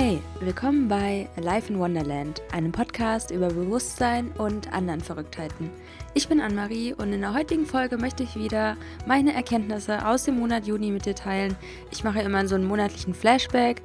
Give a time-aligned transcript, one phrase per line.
[0.00, 5.70] Hey, willkommen bei Life in Wonderland, einem Podcast über Bewusstsein und anderen Verrücktheiten.
[6.14, 8.76] Ich bin Anne-Marie und in der heutigen Folge möchte ich wieder
[9.06, 11.56] meine Erkenntnisse aus dem Monat Juni mit dir teilen.
[11.90, 13.82] Ich mache immer so einen monatlichen Flashback.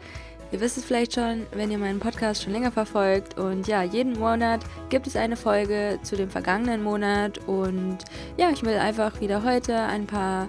[0.52, 3.40] Ihr wisst es vielleicht schon, wenn ihr meinen Podcast schon länger verfolgt.
[3.40, 7.40] Und ja, jeden Monat gibt es eine Folge zu dem vergangenen Monat.
[7.48, 7.98] Und
[8.38, 10.48] ja, ich will einfach wieder heute ein paar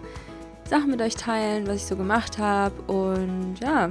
[0.68, 2.74] Sachen mit euch teilen, was ich so gemacht habe.
[2.82, 3.88] Und ja,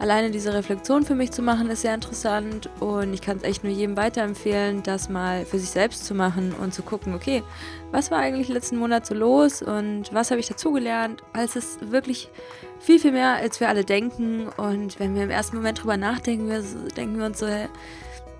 [0.00, 2.68] alleine diese Reflexion für mich zu machen, ist sehr interessant.
[2.80, 6.52] Und ich kann es echt nur jedem weiterempfehlen, das mal für sich selbst zu machen
[6.54, 7.44] und zu gucken, okay,
[7.92, 12.30] was war eigentlich letzten Monat so los und was habe ich dazugelernt, als es wirklich
[12.80, 14.48] viel, viel mehr, als wir alle denken.
[14.56, 16.64] Und wenn wir im ersten Moment drüber nachdenken, wir,
[16.96, 17.68] denken wir uns so, hey,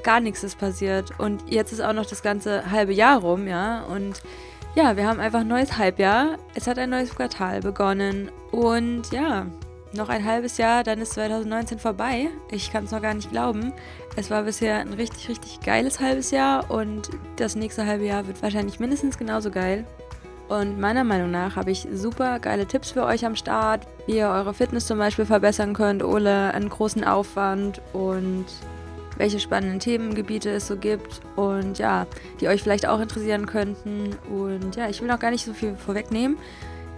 [0.02, 1.12] gar nichts ist passiert.
[1.18, 4.22] Und jetzt ist auch noch das ganze halbe Jahr rum, ja, und
[4.76, 8.30] ja, wir haben einfach ein neues Halbjahr, es hat ein neues Quartal begonnen.
[8.52, 9.46] Und ja,
[9.92, 12.28] noch ein halbes Jahr, dann ist 2019 vorbei.
[12.50, 13.72] Ich kann es noch gar nicht glauben.
[14.16, 18.42] Es war bisher ein richtig, richtig geiles halbes Jahr und das nächste halbe Jahr wird
[18.42, 19.84] wahrscheinlich mindestens genauso geil.
[20.48, 24.28] Und meiner Meinung nach habe ich super geile Tipps für euch am Start, wie ihr
[24.28, 28.46] eure Fitness zum Beispiel verbessern könnt, ohne einen großen Aufwand und
[29.16, 32.06] welche spannenden Themengebiete es so gibt und ja,
[32.40, 34.16] die euch vielleicht auch interessieren könnten.
[34.28, 36.36] Und ja, ich will noch gar nicht so viel vorwegnehmen.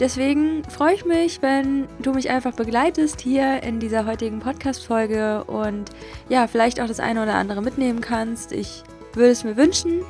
[0.03, 5.91] Deswegen freue ich mich, wenn du mich einfach begleitest hier in dieser heutigen Podcast-Folge und
[6.28, 8.50] ja, vielleicht auch das eine oder andere mitnehmen kannst.
[8.50, 8.83] Ich
[9.14, 10.00] würde es mir wünschen.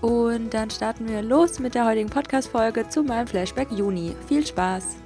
[0.00, 4.16] Und dann starten wir los mit der heutigen Podcast-Folge zu meinem Flashback Juni.
[4.26, 5.05] Viel Spaß!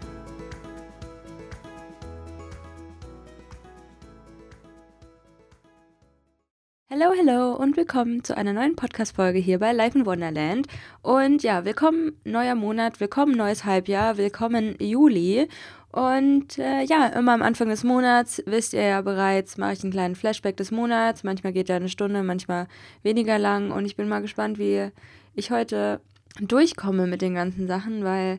[7.00, 10.66] Hallo, hallo und willkommen zu einer neuen Podcast-Folge hier bei Life in Wonderland.
[11.00, 15.48] Und ja, willkommen neuer Monat, willkommen neues Halbjahr, willkommen Juli.
[15.92, 19.92] Und äh, ja, immer am Anfang des Monats, wisst ihr ja bereits, mache ich einen
[19.92, 21.24] kleinen Flashback des Monats.
[21.24, 22.66] Manchmal geht er eine Stunde, manchmal
[23.02, 23.70] weniger lang.
[23.70, 24.90] Und ich bin mal gespannt, wie
[25.34, 26.00] ich heute
[26.38, 28.38] durchkomme mit den ganzen Sachen, weil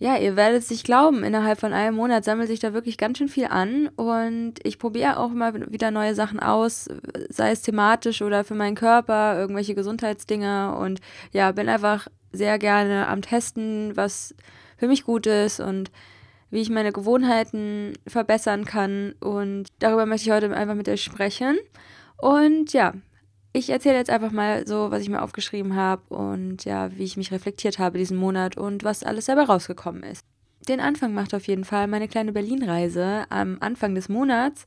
[0.00, 3.18] ja, ihr werdet es nicht glauben, innerhalb von einem Monat sammelt sich da wirklich ganz
[3.18, 6.88] schön viel an und ich probiere auch immer wieder neue Sachen aus,
[7.28, 11.00] sei es thematisch oder für meinen Körper, irgendwelche Gesundheitsdinger und
[11.32, 14.36] ja, bin einfach sehr gerne am Testen, was
[14.76, 15.90] für mich gut ist und
[16.50, 21.58] wie ich meine Gewohnheiten verbessern kann und darüber möchte ich heute einfach mit euch sprechen.
[22.16, 22.94] Und ja,
[23.58, 27.16] ich erzähle jetzt einfach mal so, was ich mir aufgeschrieben habe und ja, wie ich
[27.16, 30.24] mich reflektiert habe diesen Monat und was alles dabei rausgekommen ist.
[30.68, 34.64] Den Anfang macht auf jeden Fall meine kleine Berlin-Reise am Anfang des Monats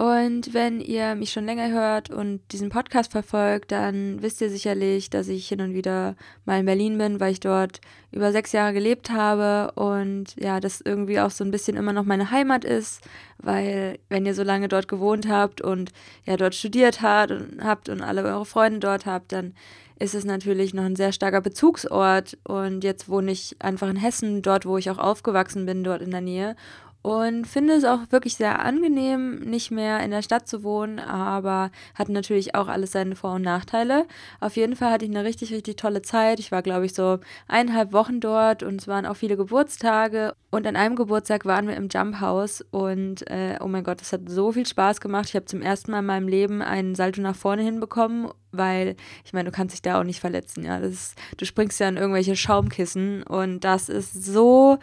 [0.00, 5.10] und wenn ihr mich schon länger hört und diesen Podcast verfolgt, dann wisst ihr sicherlich,
[5.10, 6.16] dass ich hin und wieder
[6.46, 10.80] mal in Berlin bin, weil ich dort über sechs Jahre gelebt habe und ja, das
[10.80, 13.02] irgendwie auch so ein bisschen immer noch meine Heimat ist,
[13.36, 15.92] weil wenn ihr so lange dort gewohnt habt und
[16.24, 19.52] ja dort studiert habt und, habt und alle eure Freunde dort habt, dann
[19.98, 22.38] ist es natürlich noch ein sehr starker Bezugsort.
[22.44, 26.10] Und jetzt wohne ich einfach in Hessen, dort wo ich auch aufgewachsen bin, dort in
[26.10, 26.56] der Nähe
[27.02, 31.70] und finde es auch wirklich sehr angenehm, nicht mehr in der Stadt zu wohnen, aber
[31.94, 34.06] hat natürlich auch alles seine Vor- und Nachteile.
[34.38, 36.40] Auf jeden Fall hatte ich eine richtig, richtig tolle Zeit.
[36.40, 37.18] Ich war, glaube ich, so
[37.48, 40.34] eineinhalb Wochen dort und es waren auch viele Geburtstage.
[40.50, 44.12] Und an einem Geburtstag waren wir im Jump House und äh, oh mein Gott, das
[44.12, 45.26] hat so viel Spaß gemacht.
[45.28, 49.32] Ich habe zum ersten Mal in meinem Leben einen Salto nach vorne hinbekommen weil ich
[49.32, 50.80] meine, du kannst dich da auch nicht verletzen, ja.
[50.80, 54.78] Das ist, du springst ja in irgendwelche Schaumkissen und das ist so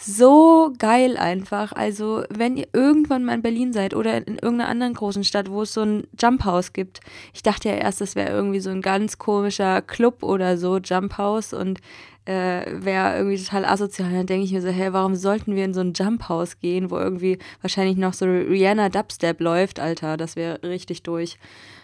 [0.00, 1.72] so geil einfach.
[1.72, 5.62] Also, wenn ihr irgendwann mal in Berlin seid oder in irgendeiner anderen großen Stadt, wo
[5.62, 7.00] es so ein Jump House gibt.
[7.34, 11.18] Ich dachte ja erst, das wäre irgendwie so ein ganz komischer Club oder so, Jump
[11.18, 11.80] House und
[12.24, 14.10] äh, wäre irgendwie total asozial.
[14.12, 16.90] Dann denke ich mir so, hey, warum sollten wir in so ein Jump House gehen,
[16.90, 21.38] wo irgendwie wahrscheinlich noch so Rihanna Dubstep läuft, Alter, das wäre richtig durch.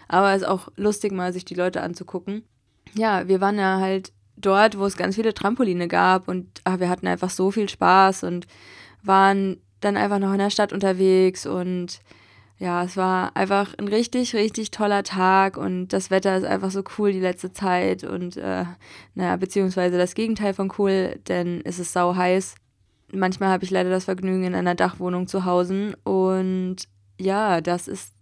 [0.07, 2.43] Aber es ist auch lustig, mal sich die Leute anzugucken.
[2.95, 6.89] Ja, wir waren ja halt dort, wo es ganz viele Trampoline gab und ach, wir
[6.89, 8.47] hatten einfach so viel Spaß und
[9.03, 11.99] waren dann einfach noch in der Stadt unterwegs und
[12.59, 16.83] ja, es war einfach ein richtig, richtig toller Tag und das Wetter ist einfach so
[16.97, 18.65] cool die letzte Zeit und äh,
[19.13, 22.55] naja, beziehungsweise das Gegenteil von cool, denn es ist sau heiß.
[23.13, 26.77] Manchmal habe ich leider das Vergnügen, in einer Dachwohnung zu hausen und
[27.19, 28.13] ja, das ist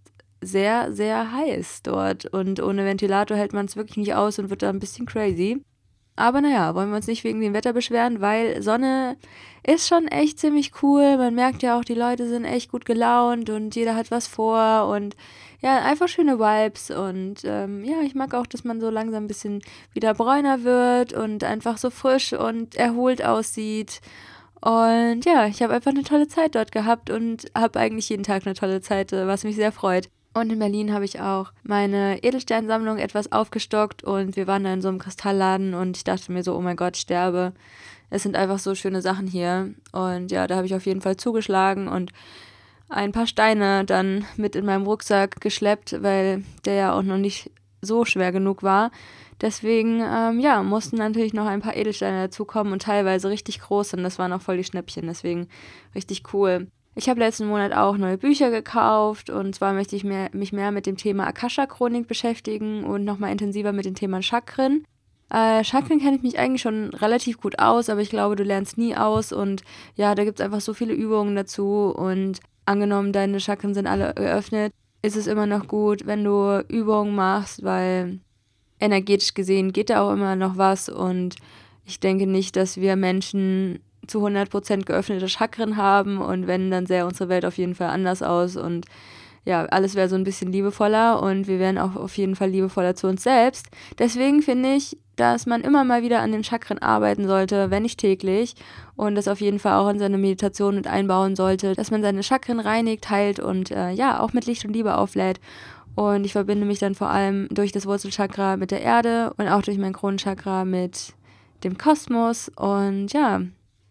[0.42, 4.62] sehr, sehr heiß dort und ohne Ventilator hält man es wirklich nicht aus und wird
[4.62, 5.64] da ein bisschen crazy.
[6.16, 9.18] Aber naja, wollen wir uns nicht wegen dem Wetter beschweren, weil Sonne
[9.64, 11.18] ist schon echt ziemlich cool.
[11.18, 14.88] Man merkt ja auch, die Leute sind echt gut gelaunt und jeder hat was vor
[14.88, 15.16] und
[15.62, 16.92] ja, einfach schöne Vibes.
[16.92, 19.62] Und ähm, ja, ich mag auch, dass man so langsam ein bisschen
[19.94, 24.00] wieder bräuner wird und einfach so frisch und erholt aussieht.
[24.62, 28.46] Und ja, ich habe einfach eine tolle Zeit dort gehabt und habe eigentlich jeden Tag
[28.46, 30.10] eine tolle Zeit, was mich sehr freut.
[30.36, 34.82] Und in Berlin habe ich auch meine Edelsteinsammlung etwas aufgestockt und wir waren da in
[34.82, 37.54] so einem Kristallladen und ich dachte mir so, oh mein Gott, ich sterbe.
[38.10, 39.74] Es sind einfach so schöne Sachen hier.
[39.94, 42.12] Und ja, da habe ich auf jeden Fall zugeschlagen und
[42.90, 47.50] ein paar Steine dann mit in meinem Rucksack geschleppt, weil der ja auch noch nicht
[47.82, 48.92] so schwer genug war.
[49.40, 54.04] Deswegen, ähm, ja, mussten natürlich noch ein paar Edelsteine dazukommen und teilweise richtig groß und
[54.04, 55.48] das waren auch voll die Schnäppchen, deswegen
[55.94, 56.68] richtig cool.
[56.98, 60.72] Ich habe letzten Monat auch neue Bücher gekauft und zwar möchte ich mehr, mich mehr
[60.72, 64.86] mit dem Thema Akasha-Chronik beschäftigen und nochmal intensiver mit dem Thema Chakren.
[65.30, 68.78] Äh, Chakren kenne ich mich eigentlich schon relativ gut aus, aber ich glaube, du lernst
[68.78, 69.64] nie aus und
[69.96, 74.14] ja, da gibt es einfach so viele Übungen dazu und angenommen, deine Chakren sind alle
[74.14, 74.72] geöffnet,
[75.02, 78.20] ist es immer noch gut, wenn du Übungen machst, weil
[78.80, 81.36] energetisch gesehen geht da auch immer noch was und
[81.86, 87.06] ich denke nicht, dass wir Menschen zu 100% geöffnete Chakren haben und wenn, dann sähe
[87.06, 88.86] unsere Welt auf jeden Fall anders aus und
[89.46, 92.96] ja, alles wäre so ein bisschen liebevoller und wir wären auch auf jeden Fall liebevoller
[92.96, 93.68] zu uns selbst.
[94.00, 98.00] Deswegen finde ich, dass man immer mal wieder an den Chakren arbeiten sollte, wenn nicht
[98.00, 98.56] täglich
[98.96, 102.24] und das auf jeden Fall auch in seine Meditation mit einbauen sollte, dass man seine
[102.24, 105.40] Chakren reinigt, heilt und äh, ja, auch mit Licht und Liebe auflädt.
[105.94, 109.62] Und ich verbinde mich dann vor allem durch das Wurzelchakra mit der Erde und auch
[109.62, 111.14] durch mein Kronenchakra mit
[111.64, 113.42] dem Kosmos und ja,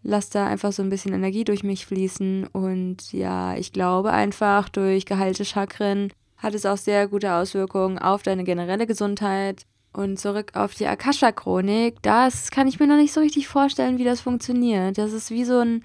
[0.05, 2.47] lasse da einfach so ein bisschen Energie durch mich fließen.
[2.53, 8.23] Und ja, ich glaube einfach, durch geheilte Chakren hat es auch sehr gute Auswirkungen auf
[8.23, 9.65] deine generelle Gesundheit.
[9.93, 14.05] Und zurück auf die Akasha-Chronik, das kann ich mir noch nicht so richtig vorstellen, wie
[14.05, 14.99] das funktioniert.
[14.99, 15.85] Das ist wie so ein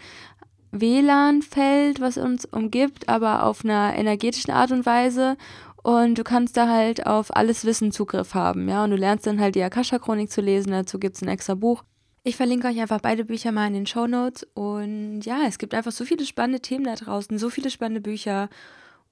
[0.72, 5.38] WLAN-Feld, was uns umgibt, aber auf einer energetischen Art und Weise.
[5.84, 8.84] Und du kannst da halt auf alles Wissen Zugriff haben, ja.
[8.84, 11.84] Und du lernst dann halt die Akasha-Chronik zu lesen, dazu gibt es ein extra Buch.
[12.30, 14.46] Ich verlinke euch einfach beide Bücher mal in den Show Notes.
[14.54, 18.50] Und ja, es gibt einfach so viele spannende Themen da draußen, so viele spannende Bücher.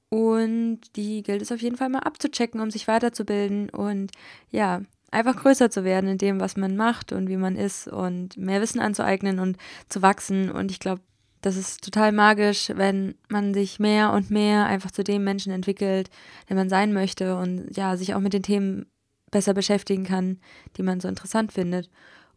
[0.10, 4.12] Und die gilt es auf jeden Fall mal abzuchecken, um sich weiterzubilden und
[4.52, 8.38] ja, einfach größer zu werden in dem, was man macht und wie man ist und
[8.38, 9.58] mehr Wissen anzueignen und
[9.90, 10.52] zu wachsen.
[10.52, 11.02] Und ich glaube,
[11.42, 16.12] das ist total magisch, wenn man sich mehr und mehr einfach zu dem Menschen entwickelt,
[16.50, 18.86] der man sein möchte und ja, sich auch mit den Themen
[19.32, 20.40] besser beschäftigen kann,
[20.78, 21.90] die man so interessant findet.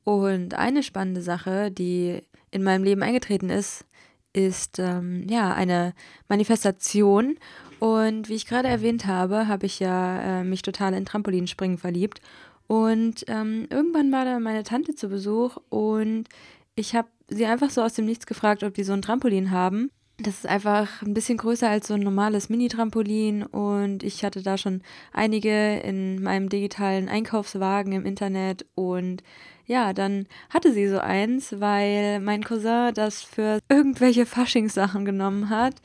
[0.05, 3.85] Und eine spannende Sache, die in meinem Leben eingetreten ist,
[4.32, 5.94] ist ähm, ja eine
[6.29, 7.37] Manifestation.
[7.79, 12.20] Und wie ich gerade erwähnt habe, habe ich ja äh, mich total in Trampolinspringen verliebt.
[12.67, 16.29] Und ähm, irgendwann war da meine Tante zu Besuch und
[16.76, 19.91] ich habe sie einfach so aus dem Nichts gefragt, ob die so ein Trampolin haben.
[20.19, 24.56] Das ist einfach ein bisschen größer als so ein normales Mini-Trampolin und ich hatte da
[24.56, 24.82] schon
[25.12, 29.25] einige in meinem digitalen Einkaufswagen im Internet und
[29.71, 35.77] ja, dann hatte sie so eins, weil mein Cousin das für irgendwelche Faschingssachen genommen hat.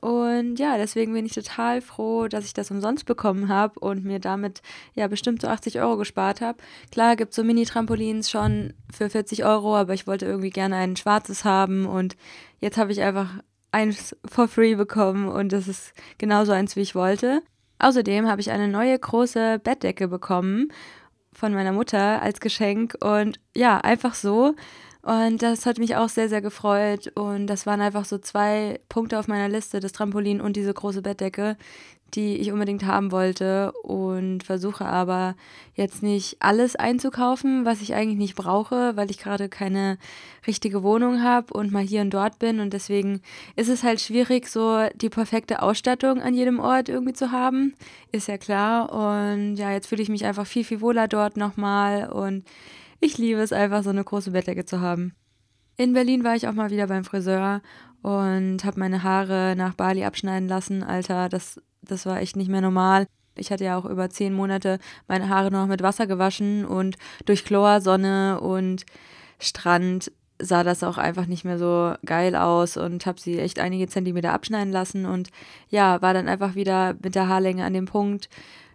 [0.00, 4.18] Und ja, deswegen bin ich total froh, dass ich das umsonst bekommen habe und mir
[4.18, 4.60] damit
[4.96, 6.58] ja bestimmt so 80 Euro gespart habe.
[6.90, 10.96] Klar gibt es so Mini-Trampolins schon für 40 Euro, aber ich wollte irgendwie gerne ein
[10.96, 12.16] schwarzes haben und
[12.58, 13.30] jetzt habe ich einfach
[13.70, 17.42] eins for free bekommen und das ist genauso eins, wie ich wollte.
[17.78, 20.72] Außerdem habe ich eine neue große Bettdecke bekommen
[21.38, 24.56] von meiner Mutter als Geschenk und ja, einfach so.
[25.02, 27.12] Und das hat mich auch sehr, sehr gefreut.
[27.14, 31.00] Und das waren einfach so zwei Punkte auf meiner Liste, das Trampolin und diese große
[31.00, 31.56] Bettdecke,
[32.14, 35.36] die ich unbedingt haben wollte und versuche aber
[35.74, 39.98] jetzt nicht alles einzukaufen, was ich eigentlich nicht brauche, weil ich gerade keine
[40.46, 42.60] richtige Wohnung habe und mal hier und dort bin.
[42.60, 43.20] Und deswegen
[43.56, 47.74] ist es halt schwierig, so die perfekte Ausstattung an jedem Ort irgendwie zu haben,
[48.10, 48.92] ist ja klar.
[48.92, 52.10] Und ja, jetzt fühle ich mich einfach viel, viel wohler dort nochmal.
[52.10, 52.44] Und
[53.00, 55.14] ich liebe es einfach, so eine große Bettdecke zu haben.
[55.76, 57.62] In Berlin war ich auch mal wieder beim Friseur
[58.02, 60.82] und habe meine Haare nach Bali abschneiden lassen.
[60.82, 63.06] Alter, das das war echt nicht mehr normal.
[63.36, 67.44] Ich hatte ja auch über zehn Monate meine Haare noch mit Wasser gewaschen und durch
[67.44, 68.84] Chlor, Sonne und
[69.38, 73.88] Strand sah das auch einfach nicht mehr so geil aus und habe sie echt einige
[73.88, 75.30] Zentimeter abschneiden lassen und
[75.68, 78.28] ja, war dann einfach wieder mit der Haarlänge an dem Punkt,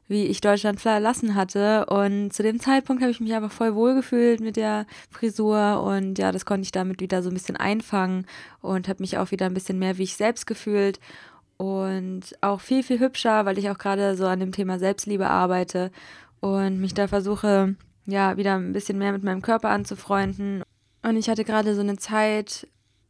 [0.08, 1.86] wie ich Deutschland verlassen hatte.
[1.88, 6.18] Und zu dem Zeitpunkt habe ich mich einfach voll wohl gefühlt mit der Frisur und
[6.20, 8.26] ja, das konnte ich damit wieder so ein bisschen einfangen
[8.62, 11.00] und habe mich auch wieder ein bisschen mehr wie ich selbst gefühlt
[11.58, 15.92] und auch viel, viel hübscher, weil ich auch gerade so an dem Thema Selbstliebe arbeite
[16.40, 20.64] und mich da versuche, ja, wieder ein bisschen mehr mit meinem Körper anzufreunden.
[21.04, 22.68] Und ich hatte gerade so eine Zeit,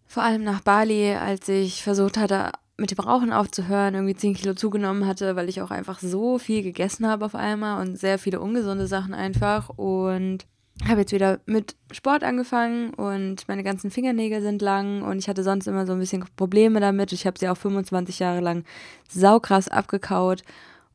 [0.08, 4.54] vor allem nach Bali, als ich versucht hatte, mit dem Rauchen aufzuhören, irgendwie 10 Kilo
[4.56, 8.40] zugenommen hatte, weil ich auch einfach so viel gegessen habe auf einmal und sehr viele
[8.40, 9.70] ungesunde Sachen einfach.
[9.70, 10.46] Und
[10.88, 15.44] habe jetzt wieder mit Sport angefangen und meine ganzen Fingernägel sind lang und ich hatte
[15.44, 17.12] sonst immer so ein bisschen Probleme damit.
[17.14, 18.66] Ich habe sie auch 25 Jahre lang
[19.08, 20.44] saukrass abgekaut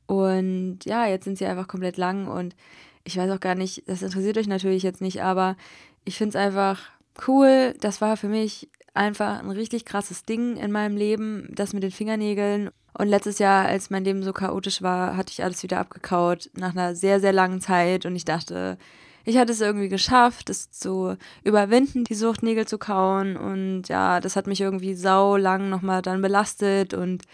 [0.09, 2.57] Und ja, jetzt sind sie einfach komplett lang und
[3.05, 5.57] ich weiß auch gar nicht, das interessiert euch natürlich jetzt nicht, aber
[6.05, 6.81] ich finde es einfach
[7.27, 7.75] cool.
[7.81, 11.91] Das war für mich einfach ein richtig krasses Ding in meinem Leben, das mit den
[11.91, 12.71] Fingernägeln.
[12.95, 16.73] Und letztes Jahr, als mein Leben so chaotisch war, hatte ich alles wieder abgekaut nach
[16.73, 18.77] einer sehr, sehr langen Zeit und ich dachte,
[19.29, 23.37] ich hatte es irgendwie geschafft, es zu überwinden, die Sucht Nägel zu kauen.
[23.37, 26.95] Und ja, das hat mich irgendwie sau lang nochmal dann belastet.
[26.95, 27.25] Und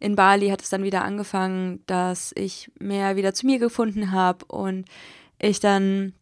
[0.00, 4.44] in Bali hat es dann wieder angefangen, dass ich mehr wieder zu mir gefunden habe
[4.46, 4.86] und
[5.38, 6.12] ich dann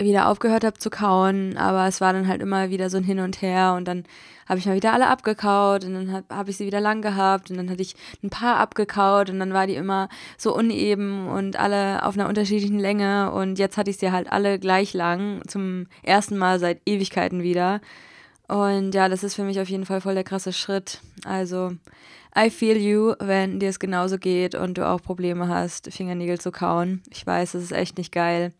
[0.00, 3.20] wieder aufgehört habe zu kauen, aber es war dann halt immer wieder so ein Hin
[3.20, 4.04] und Her und dann
[4.48, 7.50] habe ich mal wieder alle abgekaut und dann habe hab ich sie wieder lang gehabt
[7.50, 11.56] und dann hatte ich ein paar abgekaut und dann war die immer so uneben und
[11.56, 15.86] alle auf einer unterschiedlichen Länge und jetzt hatte ich sie halt alle gleich lang zum
[16.02, 17.80] ersten Mal seit Ewigkeiten wieder
[18.52, 21.00] und ja, das ist für mich auf jeden Fall voll der krasse Schritt.
[21.24, 21.72] Also
[22.34, 26.50] I feel you, wenn dir es genauso geht und du auch Probleme hast, Fingernägel zu
[26.50, 27.02] kauen.
[27.10, 28.52] Ich weiß, es ist echt nicht geil.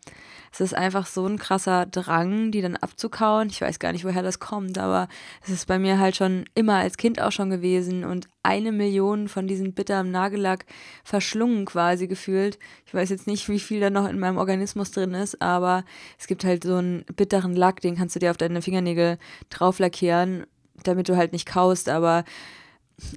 [0.51, 3.49] Es ist einfach so ein krasser Drang, die dann abzukauen.
[3.49, 5.07] Ich weiß gar nicht, woher das kommt, aber
[5.43, 9.27] es ist bei mir halt schon immer als Kind auch schon gewesen und eine Million
[9.27, 10.67] von diesem bitteren Nagellack
[11.03, 12.59] verschlungen quasi gefühlt.
[12.85, 15.83] Ich weiß jetzt nicht, wie viel da noch in meinem Organismus drin ist, aber
[16.19, 19.17] es gibt halt so einen bitteren Lack, den kannst du dir auf deine Fingernägel
[19.49, 20.45] drauf lackieren,
[20.83, 22.23] damit du halt nicht kaust, aber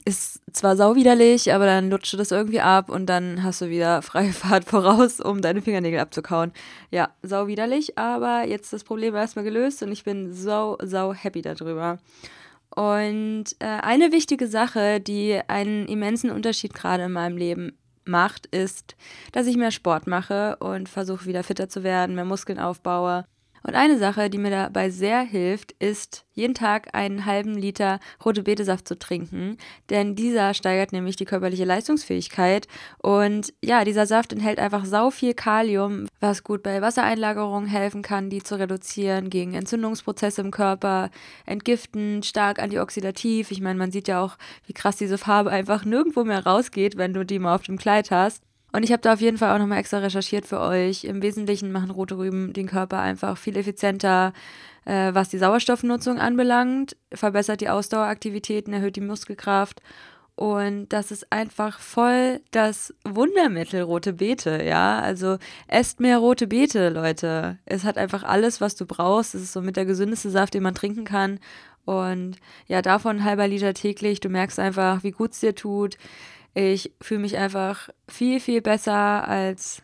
[0.05, 4.03] ist zwar sauwiderlich, aber dann lutscht du das irgendwie ab und dann hast du wieder
[4.03, 6.53] freie Fahrt voraus, um deine Fingernägel abzukauen.
[6.91, 11.99] Ja, sauwiderlich, aber jetzt das Problem erstmal gelöst und ich bin so, sau happy darüber.
[12.71, 18.97] Und äh, eine wichtige Sache, die einen immensen Unterschied gerade in meinem Leben macht, ist,
[19.33, 23.25] dass ich mehr Sport mache und versuche wieder fitter zu werden, mehr Muskeln aufbaue
[23.67, 28.45] und eine Sache, die mir dabei sehr hilft, ist, jeden Tag einen halben Liter rote
[28.45, 29.57] Betesaft zu trinken,
[29.91, 32.69] denn dieser steigert nämlich die körperliche Leistungsfähigkeit.
[33.03, 38.31] Und ja, dieser Saft enthält einfach sau viel Kalium, was gut bei Wassereinlagerungen helfen kann,
[38.31, 41.11] die zu reduzieren, gegen Entzündungsprozesse im Körper,
[41.45, 43.51] entgiften, stark antioxidativ.
[43.51, 47.15] Ich meine, man sieht ja auch, wie krass diese Farbe einfach nirgendwo mehr rausgeht, wenn
[47.15, 48.45] du die mal auf dem Kleid hast.
[48.77, 51.05] Und ich habe da auf jeden Fall auch nochmal extra recherchiert für euch.
[51.05, 54.35] Im Wesentlichen machen rote Rüben den Körper einfach viel effizienter,
[54.85, 59.81] äh, was die Sauerstoffnutzung anbelangt, verbessert die Ausdaueraktivitäten, erhöht die Muskelkraft.
[60.35, 64.99] Und das ist einfach voll das Wundermittel rote Beete, ja.
[64.99, 67.57] Also esst mehr rote Beete, Leute.
[67.65, 69.35] Es hat einfach alles, was du brauchst.
[69.35, 71.41] Es ist so mit der gesündeste Saft, den man trinken kann.
[71.87, 74.21] Und ja, davon ein halber Liter täglich.
[74.21, 75.97] Du merkst einfach, wie gut es dir tut.
[76.59, 79.83] Ich fühle mich einfach viel, viel besser als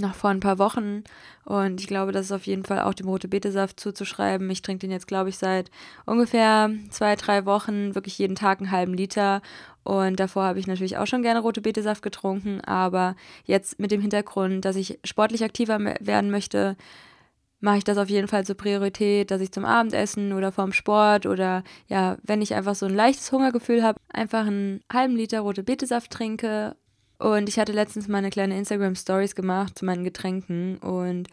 [0.00, 1.04] noch vor ein paar Wochen.
[1.44, 4.48] Und ich glaube, das ist auf jeden Fall auch dem Rote Betesaft zuzuschreiben.
[4.48, 5.70] Ich trinke den jetzt, glaube ich, seit
[6.06, 9.42] ungefähr zwei, drei Wochen wirklich jeden Tag einen halben Liter.
[9.82, 12.62] Und davor habe ich natürlich auch schon gerne Rote Betesaft getrunken.
[12.62, 16.74] Aber jetzt mit dem Hintergrund, dass ich sportlich aktiver werden möchte,
[17.64, 21.24] mache ich das auf jeden Fall zur Priorität, dass ich zum Abendessen oder vorm Sport
[21.24, 25.62] oder ja, wenn ich einfach so ein leichtes Hungergefühl habe, einfach einen halben Liter rote
[25.62, 26.76] Betesaft trinke.
[27.18, 31.28] Und ich hatte letztens mal eine kleine Instagram Stories gemacht zu meinen Getränken und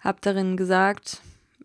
[0.00, 1.22] habe darin gesagt,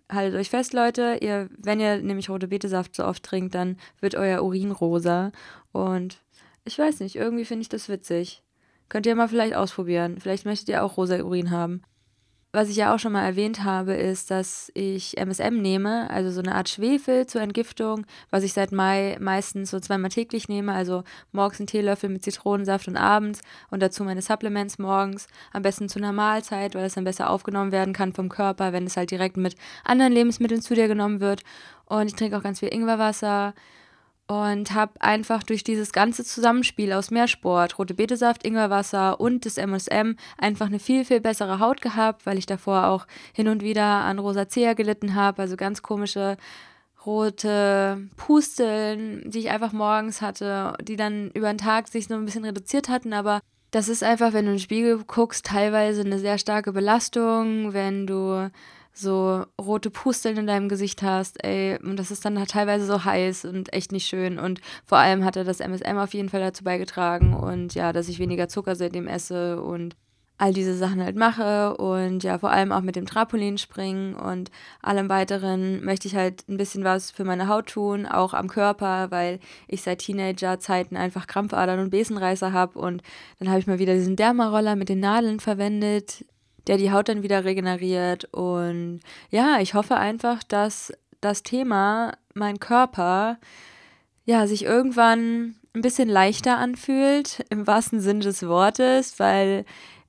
[0.10, 4.16] haltet euch fest, Leute, ihr, wenn ihr nämlich rote Betesaft so oft trinkt, dann wird
[4.16, 5.34] euer Urin rosa.
[5.74, 6.22] Und
[6.64, 8.44] ich weiß nicht, irgendwie finde ich das witzig.
[8.88, 10.22] Könnt ihr mal vielleicht ausprobieren.
[10.22, 11.82] Vielleicht möchtet ihr auch rosa Urin haben.
[12.56, 16.40] Was ich ja auch schon mal erwähnt habe, ist, dass ich MSM nehme, also so
[16.40, 21.04] eine Art Schwefel zur Entgiftung, was ich seit Mai meistens so zweimal täglich nehme, also
[21.34, 26.00] morgens einen Teelöffel mit Zitronensaft und abends und dazu meine Supplements morgens, am besten zu
[26.00, 29.36] einer Mahlzeit, weil es dann besser aufgenommen werden kann vom Körper, wenn es halt direkt
[29.36, 31.42] mit anderen Lebensmitteln zu dir genommen wird.
[31.84, 33.54] Und ich trinke auch ganz viel Ingwerwasser,
[34.28, 40.16] und habe einfach durch dieses ganze Zusammenspiel aus Meersport, rote Betesaft, Ingwerwasser und das MSM
[40.38, 44.18] einfach eine viel, viel bessere Haut gehabt, weil ich davor auch hin und wieder an
[44.18, 46.38] Rosacea gelitten habe, also ganz komische
[47.06, 52.26] rote Pusteln, die ich einfach morgens hatte, die dann über den Tag sich so ein
[52.26, 56.18] bisschen reduziert hatten, aber das ist einfach, wenn du in den Spiegel guckst, teilweise eine
[56.18, 58.50] sehr starke Belastung, wenn du
[58.98, 63.04] so rote Pusteln in deinem Gesicht hast, ey, und das ist dann halt teilweise so
[63.04, 64.40] heiß und echt nicht schön.
[64.40, 68.10] Und vor allem hat er das MSM auf jeden Fall dazu beigetragen und ja, dass
[68.10, 69.96] ich weniger Zucker seitdem esse und
[70.38, 74.52] all diese Sachen halt mache und ja, vor allem auch mit dem Trampolin springen und
[74.82, 79.12] allem weiteren möchte ich halt ein bisschen was für meine Haut tun, auch am Körper,
[79.12, 83.02] weil ich seit Teenager-Zeiten einfach Krampfadern und Besenreißer habe und
[83.40, 86.26] dann habe ich mal wieder diesen Dermaroller mit den Nadeln verwendet,
[86.68, 88.26] der die Haut dann wieder regeneriert.
[88.34, 93.38] Und ja, ich hoffe einfach, dass das Thema, mein Körper,
[94.26, 99.66] ja, sich irgendwann ein bisschen leichter anfühlt, im wahrsten Sinne des Wortes, weil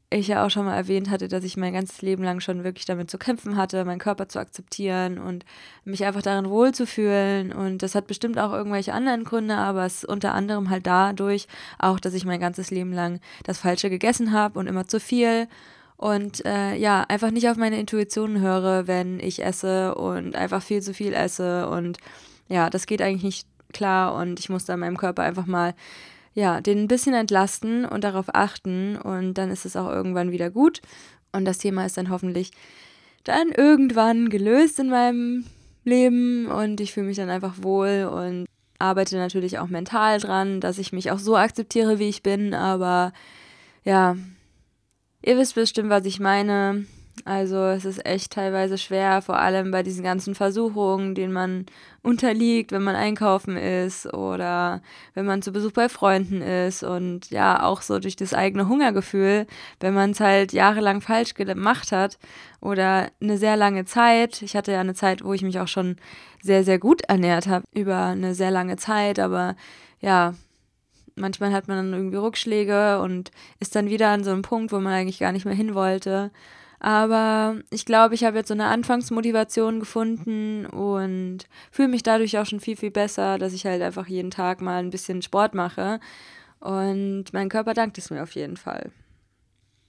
[0.09, 2.85] ich ja auch schon mal erwähnt hatte, dass ich mein ganzes Leben lang schon wirklich
[2.85, 5.45] damit zu kämpfen hatte, meinen Körper zu akzeptieren und
[5.85, 7.53] mich einfach darin wohlzufühlen.
[7.53, 11.49] Und das hat bestimmt auch irgendwelche anderen Gründe, aber es ist unter anderem halt dadurch
[11.79, 15.49] auch, dass ich mein ganzes Leben lang das Falsche gegessen habe und immer zu viel.
[15.97, 20.83] Und äh, ja, einfach nicht auf meine Intuition höre, wenn ich esse und einfach viel
[20.83, 21.69] zu viel esse.
[21.69, 21.99] Und
[22.49, 24.15] ja, das geht eigentlich nicht klar.
[24.15, 25.75] Und ich muss da meinem Körper einfach mal
[26.35, 28.97] ja, den ein bisschen entlasten und darauf achten.
[28.97, 30.83] Und dann ist es auch irgendwann wieder gut.
[31.33, 32.51] Und das Thema ist dann hoffentlich
[33.25, 35.47] dann irgendwann gelöst in meinem
[35.85, 36.47] Leben.
[36.47, 38.47] Und ich fühle mich dann einfach wohl und
[38.79, 43.13] arbeite natürlich auch mental dran, dass ich mich auch so akzeptiere, wie ich bin, aber
[43.85, 44.17] ja,
[45.27, 46.87] ihr wisst bestimmt, was ich meine.
[47.25, 51.65] Also es ist echt teilweise schwer, vor allem bei diesen ganzen Versuchungen, denen man
[52.03, 54.83] unterliegt, wenn man einkaufen ist oder
[55.15, 59.47] wenn man zu Besuch bei Freunden ist und ja, auch so durch das eigene Hungergefühl,
[59.81, 62.19] wenn man es halt jahrelang falsch gemacht hat
[62.61, 64.43] oder eine sehr lange Zeit.
[64.43, 65.97] Ich hatte ja eine Zeit, wo ich mich auch schon
[66.43, 69.57] sehr, sehr gut ernährt habe über eine sehr lange Zeit, aber
[70.01, 70.35] ja,
[71.17, 74.79] manchmal hat man dann irgendwie Rückschläge und ist dann wieder an so einem Punkt, wo
[74.79, 76.31] man eigentlich gar nicht mehr hin wollte.
[76.79, 81.39] Aber ich glaube, ich habe jetzt so eine Anfangsmotivation gefunden und
[81.71, 84.79] fühle mich dadurch auch schon viel, viel besser, dass ich halt einfach jeden Tag mal
[84.79, 86.01] ein bisschen Sport mache.
[86.61, 88.91] Und mein Körper dankt es mir auf jeden Fall.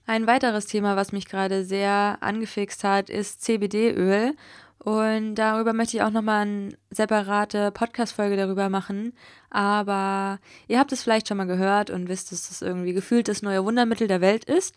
[0.06, 4.34] Ein weiteres Thema, was mich gerade sehr angefixt hat, ist CBD-Öl.
[4.78, 9.12] Und darüber möchte ich auch nochmal eine separate Podcast-Folge darüber machen.
[9.50, 13.42] Aber ihr habt es vielleicht schon mal gehört und wisst, dass es irgendwie gefühlt das
[13.42, 14.76] neue Wundermittel der Welt ist.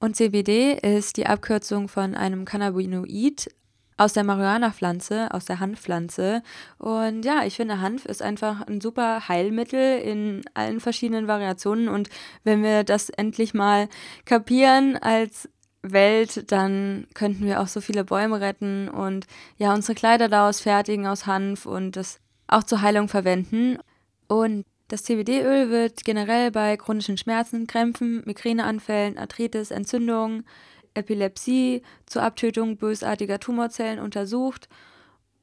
[0.00, 3.48] Und CBD ist die Abkürzung von einem Cannabinoid
[3.96, 6.42] aus der Marihuana-Pflanze, aus der Hanfpflanze.
[6.78, 11.88] Und ja, ich finde, Hanf ist einfach ein super Heilmittel in allen verschiedenen Variationen.
[11.88, 12.08] Und
[12.44, 13.88] wenn wir das endlich mal
[14.24, 15.48] kapieren als
[15.82, 21.06] Welt, dann könnten wir auch so viele Bäume retten und ja, unsere Kleider daraus fertigen
[21.06, 23.78] aus Hanf und das auch zur Heilung verwenden.
[24.26, 30.44] Und das CBD-Öl wird generell bei chronischen Schmerzen, Krämpfen, Migräneanfällen, Arthritis, Entzündungen,
[30.94, 34.68] Epilepsie zur Abtötung bösartiger Tumorzellen untersucht.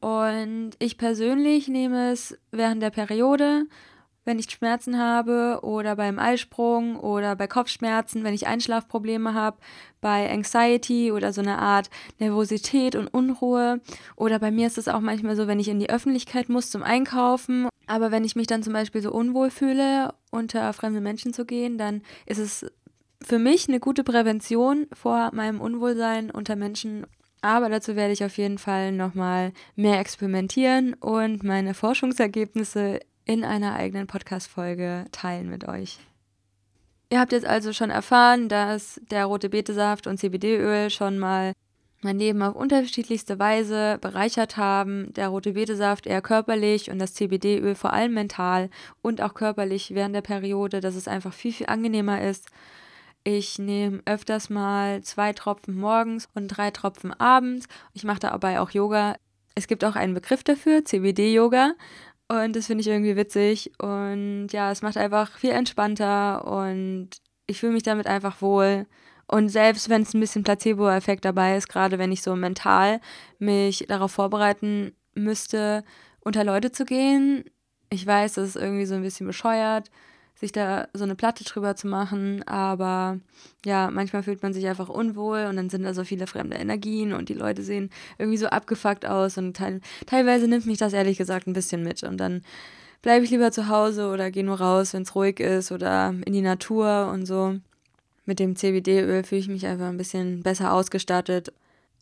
[0.01, 3.65] Und ich persönlich nehme es während der Periode,
[4.25, 9.57] wenn ich Schmerzen habe oder beim Eisprung oder bei Kopfschmerzen, wenn ich Einschlafprobleme habe,
[10.01, 13.79] bei Anxiety oder so eine Art Nervosität und Unruhe.
[14.15, 16.83] Oder bei mir ist es auch manchmal so, wenn ich in die Öffentlichkeit muss zum
[16.83, 17.69] Einkaufen.
[17.87, 21.77] Aber wenn ich mich dann zum Beispiel so unwohl fühle, unter fremde Menschen zu gehen,
[21.77, 22.65] dann ist es
[23.21, 27.05] für mich eine gute Prävention vor meinem Unwohlsein unter Menschen.
[27.41, 33.75] Aber dazu werde ich auf jeden Fall nochmal mehr experimentieren und meine Forschungsergebnisse in einer
[33.75, 35.99] eigenen Podcast-Folge teilen mit euch.
[37.09, 41.53] Ihr habt jetzt also schon erfahren, dass der rote Betesaft und CBD-Öl schon mal
[42.01, 45.11] mein Leben auf unterschiedlichste Weise bereichert haben.
[45.13, 48.69] Der rote Betesaft eher körperlich und das CBD-Öl vor allem mental
[49.01, 52.49] und auch körperlich während der Periode, dass es einfach viel, viel angenehmer ist.
[53.23, 57.67] Ich nehme öfters mal zwei Tropfen morgens und drei Tropfen abends.
[57.93, 59.15] Ich mache dabei auch Yoga.
[59.55, 61.73] Es gibt auch einen Begriff dafür, CBD-Yoga.
[62.27, 63.71] Und das finde ich irgendwie witzig.
[63.79, 67.09] Und ja, es macht einfach viel entspannter und
[67.47, 68.87] ich fühle mich damit einfach wohl.
[69.27, 72.99] Und selbst wenn es ein bisschen Placebo-Effekt dabei ist, gerade wenn ich so mental
[73.39, 75.83] mich darauf vorbereiten müsste,
[76.21, 77.45] unter Leute zu gehen,
[77.89, 79.89] ich weiß, das ist irgendwie so ein bisschen bescheuert,
[80.35, 82.43] sich da so eine Platte drüber zu machen.
[82.47, 83.19] Aber
[83.65, 87.13] ja, manchmal fühlt man sich einfach unwohl und dann sind da so viele fremde Energien
[87.13, 91.17] und die Leute sehen irgendwie so abgefuckt aus und teil teilweise nimmt mich das ehrlich
[91.17, 92.43] gesagt ein bisschen mit und dann
[93.01, 96.33] bleibe ich lieber zu Hause oder gehe nur raus, wenn es ruhig ist oder in
[96.33, 97.55] die Natur und so.
[98.25, 101.53] Mit dem CBD-Öl fühle ich mich einfach ein bisschen besser ausgestattet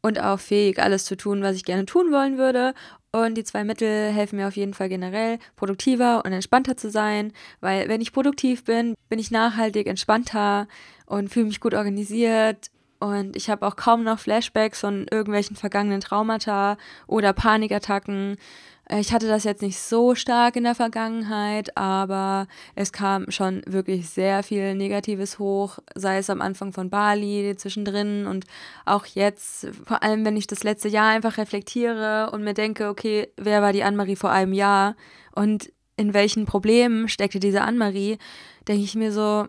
[0.02, 2.74] und auch fähig, alles zu tun, was ich gerne tun wollen würde.
[3.16, 7.32] Und die zwei Mittel helfen mir auf jeden Fall generell, produktiver und entspannter zu sein,
[7.62, 10.68] weil wenn ich produktiv bin, bin ich nachhaltig entspannter
[11.06, 12.72] und fühle mich gut organisiert.
[13.00, 18.38] Und ich habe auch kaum noch Flashbacks von irgendwelchen vergangenen Traumata oder Panikattacken.
[18.90, 23.62] Äh, ich hatte das jetzt nicht so stark in der Vergangenheit, aber es kam schon
[23.66, 28.46] wirklich sehr viel Negatives hoch, sei es am Anfang von Bali, zwischendrin und
[28.86, 33.30] auch jetzt, vor allem wenn ich das letzte Jahr einfach reflektiere und mir denke, okay,
[33.38, 34.96] wer war die Annemarie vor einem Jahr
[35.36, 38.18] und in welchen Problemen steckte diese Annemarie,
[38.68, 39.48] denke ich mir so,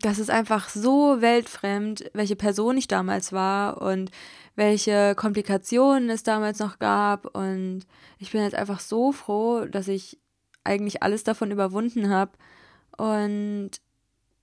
[0.00, 4.10] das ist einfach so weltfremd, welche Person ich damals war und
[4.56, 7.26] welche Komplikationen es damals noch gab.
[7.36, 7.82] Und
[8.18, 10.18] ich bin jetzt einfach so froh, dass ich
[10.64, 12.32] eigentlich alles davon überwunden habe.
[12.96, 13.70] Und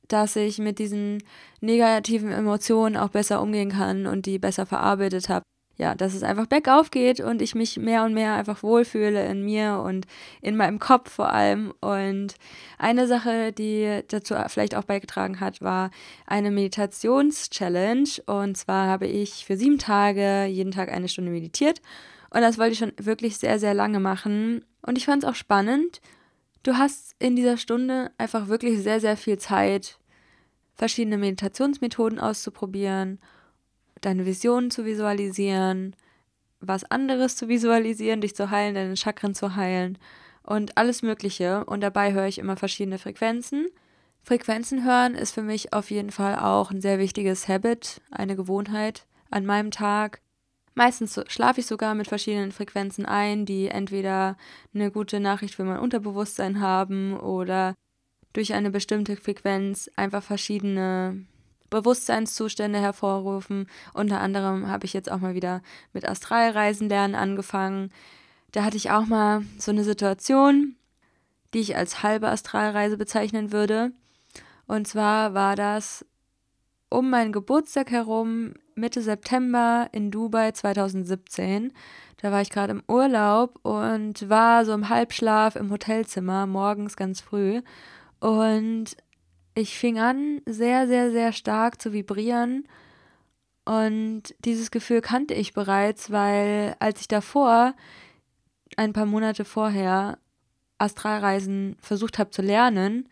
[0.07, 1.23] dass ich mit diesen
[1.61, 5.43] negativen Emotionen auch besser umgehen kann und die besser verarbeitet habe
[5.75, 9.43] ja, dass es einfach bergauf geht und ich mich mehr und mehr einfach wohlfühle in
[9.43, 10.05] mir und
[10.41, 11.73] in meinem Kopf vor allem.
[11.81, 12.35] Und
[12.77, 15.89] eine Sache, die dazu vielleicht auch beigetragen hat, war
[16.27, 18.09] eine Meditations-Challenge.
[18.27, 21.81] Und zwar habe ich für sieben Tage jeden Tag eine Stunde meditiert.
[22.29, 24.63] Und das wollte ich schon wirklich sehr, sehr lange machen.
[24.83, 26.01] Und ich fand es auch spannend.
[26.61, 29.97] Du hast in dieser Stunde einfach wirklich sehr, sehr viel Zeit,
[30.75, 33.19] verschiedene Meditationsmethoden auszuprobieren
[34.05, 35.95] deine Visionen zu visualisieren,
[36.59, 39.97] was anderes zu visualisieren, dich zu heilen, deine Chakren zu heilen
[40.43, 41.65] und alles Mögliche.
[41.65, 43.67] Und dabei höre ich immer verschiedene Frequenzen.
[44.21, 49.05] Frequenzen hören ist für mich auf jeden Fall auch ein sehr wichtiges Habit, eine Gewohnheit
[49.29, 50.21] an meinem Tag.
[50.75, 54.37] Meistens schlafe ich sogar mit verschiedenen Frequenzen ein, die entweder
[54.73, 57.75] eine gute Nachricht für mein Unterbewusstsein haben oder
[58.31, 61.25] durch eine bestimmte Frequenz einfach verschiedene
[61.73, 63.67] Bewusstseinszustände hervorrufen.
[63.93, 67.91] Unter anderem habe ich jetzt auch mal wieder mit Astralreisen lernen angefangen.
[68.51, 70.75] Da hatte ich auch mal so eine Situation,
[71.53, 73.91] die ich als halbe Astralreise bezeichnen würde.
[74.67, 76.05] Und zwar war das
[76.89, 81.73] um meinen Geburtstag herum, Mitte September in Dubai 2017.
[82.17, 87.19] Da war ich gerade im Urlaub und war so im Halbschlaf im Hotelzimmer, morgens ganz
[87.19, 87.61] früh.
[88.19, 88.95] Und
[89.55, 92.67] ich fing an, sehr, sehr, sehr stark zu vibrieren.
[93.65, 97.75] Und dieses Gefühl kannte ich bereits, weil als ich davor,
[98.75, 100.17] ein paar Monate vorher,
[100.79, 103.07] Astralreisen versucht habe zu lernen,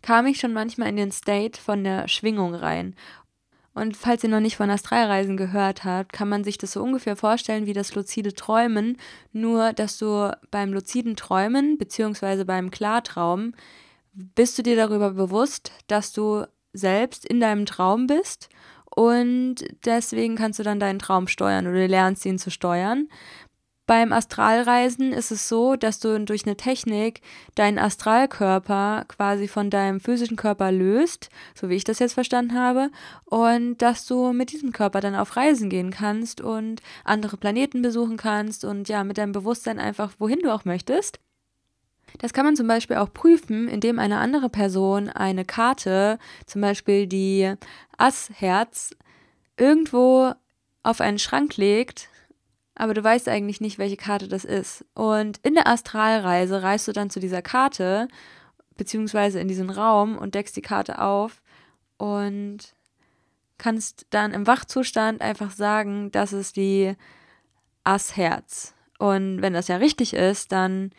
[0.00, 2.94] kam ich schon manchmal in den State von der Schwingung rein.
[3.74, 7.16] Und falls ihr noch nicht von Astralreisen gehört habt, kann man sich das so ungefähr
[7.16, 8.98] vorstellen wie das luzide Träumen,
[9.32, 12.44] nur dass du beim luziden Träumen bzw.
[12.44, 13.52] beim Klartraum
[14.14, 18.48] bist du dir darüber bewusst, dass du selbst in deinem Traum bist
[18.94, 23.08] und deswegen kannst du dann deinen Traum steuern oder lernst ihn zu steuern.
[23.86, 27.20] Beim Astralreisen ist es so, dass du durch eine Technik
[27.54, 32.90] deinen Astralkörper quasi von deinem physischen Körper löst, so wie ich das jetzt verstanden habe,
[33.26, 38.16] und dass du mit diesem Körper dann auf Reisen gehen kannst und andere Planeten besuchen
[38.16, 41.20] kannst und ja, mit deinem Bewusstsein einfach wohin du auch möchtest.
[42.18, 47.06] Das kann man zum Beispiel auch prüfen, indem eine andere Person eine Karte, zum Beispiel
[47.06, 47.54] die
[47.98, 48.94] Assherz,
[49.56, 50.32] irgendwo
[50.82, 52.08] auf einen Schrank legt,
[52.74, 54.84] aber du weißt eigentlich nicht, welche Karte das ist.
[54.94, 58.08] Und in der Astralreise reist du dann zu dieser Karte,
[58.76, 61.42] beziehungsweise in diesen Raum und deckst die Karte auf
[61.96, 62.74] und
[63.58, 66.94] kannst dann im Wachzustand einfach sagen, das ist die
[67.84, 68.74] Assherz.
[68.98, 70.90] Und wenn das ja richtig ist, dann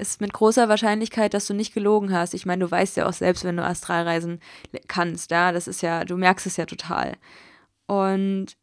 [0.00, 2.34] ist mit großer Wahrscheinlichkeit, dass du nicht gelogen hast.
[2.34, 4.40] Ich meine, du weißt ja auch selbst, wenn du Astralreisen
[4.88, 7.16] kannst, ja, das ist ja, du merkst es ja total.
[7.86, 8.56] Und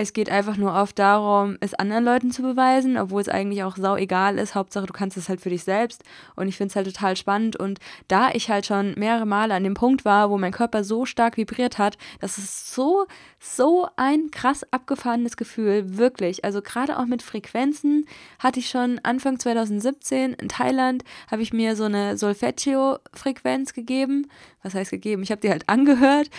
[0.00, 3.76] es geht einfach nur oft darum, es anderen Leuten zu beweisen, obwohl es eigentlich auch
[3.76, 4.54] sau egal ist.
[4.54, 6.04] Hauptsache, du kannst es halt für dich selbst.
[6.36, 7.56] Und ich finde es halt total spannend.
[7.56, 11.04] Und da ich halt schon mehrere Male an dem Punkt war, wo mein Körper so
[11.04, 13.06] stark vibriert hat, das ist so,
[13.40, 15.98] so ein krass abgefahrenes Gefühl.
[15.98, 16.44] Wirklich.
[16.44, 18.06] Also gerade auch mit Frequenzen
[18.38, 24.28] hatte ich schon Anfang 2017 in Thailand, habe ich mir so eine Solfeggio-Frequenz gegeben.
[24.62, 25.24] Was heißt gegeben?
[25.24, 26.30] Ich habe die halt angehört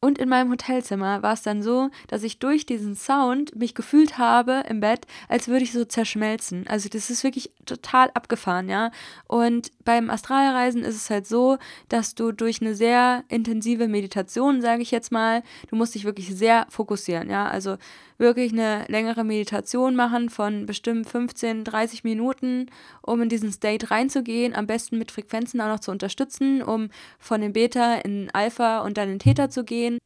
[0.00, 4.16] und in meinem Hotelzimmer war es dann so, dass ich durch diesen Sound mich gefühlt
[4.16, 6.66] habe im Bett, als würde ich so zerschmelzen.
[6.68, 8.92] Also das ist wirklich total abgefahren, ja.
[9.26, 11.58] Und beim Astralreisen ist es halt so,
[11.88, 16.34] dass du durch eine sehr intensive Meditation, sage ich jetzt mal, du musst dich wirklich
[16.34, 17.48] sehr fokussieren, ja.
[17.48, 17.76] Also
[18.18, 22.66] wirklich eine längere Meditation machen von bestimmt 15, 30 Minuten,
[23.02, 27.40] um in diesen State reinzugehen, am besten mit Frequenzen auch noch zu unterstützen, um von
[27.40, 29.98] dem Beta in Alpha und dann in Theta zu gehen.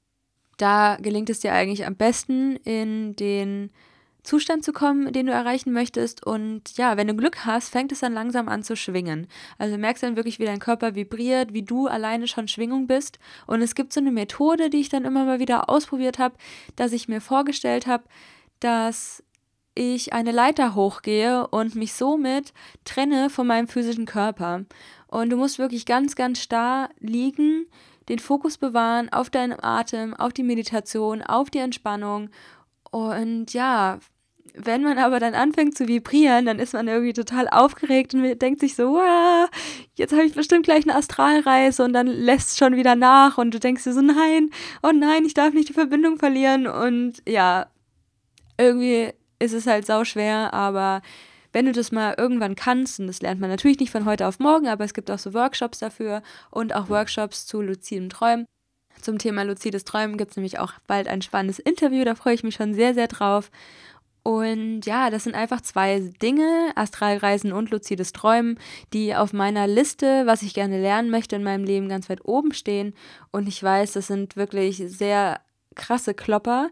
[0.59, 3.70] Da gelingt es dir eigentlich am besten in den
[4.23, 6.25] Zustand zu kommen, den du erreichen möchtest.
[6.25, 9.27] Und ja, wenn du Glück hast, fängt es dann langsam an zu schwingen.
[9.59, 13.19] Also du merkst dann wirklich, wie dein Körper vibriert, wie du alleine schon Schwingung bist.
[13.47, 16.37] Und es gibt so eine Methode, die ich dann immer mal wieder ausprobiert habe,
[16.77, 18.05] dass ich mir vorgestellt habe,
[18.61, 19.25] dass
[19.75, 22.53] ich eine Leiter hochgehe und mich somit
[22.85, 24.65] trenne von meinem physischen Körper.
[25.09, 27.67] Und du musst wirklich ganz, ganz starr liegen,
[28.09, 32.31] den Fokus bewahren auf deinen Atem, auf die Meditation, auf die Entspannung.
[32.91, 33.99] Und ja,
[34.55, 38.61] wenn man aber dann anfängt zu vibrieren, dann ist man irgendwie total aufgeregt und denkt
[38.61, 39.49] sich so, wow,
[39.95, 43.53] jetzt habe ich bestimmt gleich eine Astralreise und dann lässt es schon wieder nach und
[43.53, 44.51] du denkst dir so, nein,
[44.83, 47.67] oh nein, ich darf nicht die Verbindung verlieren und ja,
[48.59, 51.03] irgendwie ist es halt sau schwer, aber
[51.53, 54.38] wenn du das mal irgendwann kannst, und das lernt man natürlich nicht von heute auf
[54.38, 58.47] morgen, aber es gibt auch so Workshops dafür und auch Workshops zu luziden Träumen.
[59.01, 62.45] Zum Thema luzides Träumen gibt es nämlich auch bald ein spannendes Interview, da freue ich
[62.45, 63.51] mich schon sehr, sehr drauf.
[64.23, 68.59] Und ja, das sind einfach zwei Dinge, Astralreisen und luzides Träumen,
[68.93, 72.53] die auf meiner Liste, was ich gerne lernen möchte in meinem Leben, ganz weit oben
[72.53, 72.95] stehen.
[73.33, 75.41] Und ich weiß, das sind wirklich sehr
[75.75, 76.71] krasse Klopper.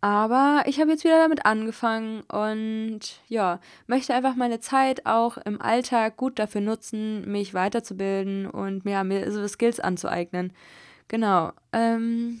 [0.00, 5.60] Aber ich habe jetzt wieder damit angefangen und ja, möchte einfach meine Zeit auch im
[5.60, 10.54] Alltag gut dafür nutzen, mich weiterzubilden und mir so Skills anzueignen.
[11.08, 11.52] Genau.
[11.74, 12.40] Ähm,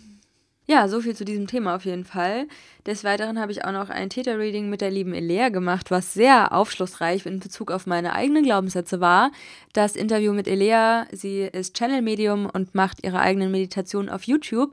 [0.70, 2.46] ja, so viel zu diesem Thema auf jeden Fall.
[2.86, 6.52] Des Weiteren habe ich auch noch ein Täter-Reading mit der lieben Elea gemacht, was sehr
[6.52, 9.32] aufschlussreich in Bezug auf meine eigenen Glaubenssätze war.
[9.72, 14.72] Das Interview mit Elea, sie ist Channel-Medium und macht ihre eigenen Meditationen auf YouTube.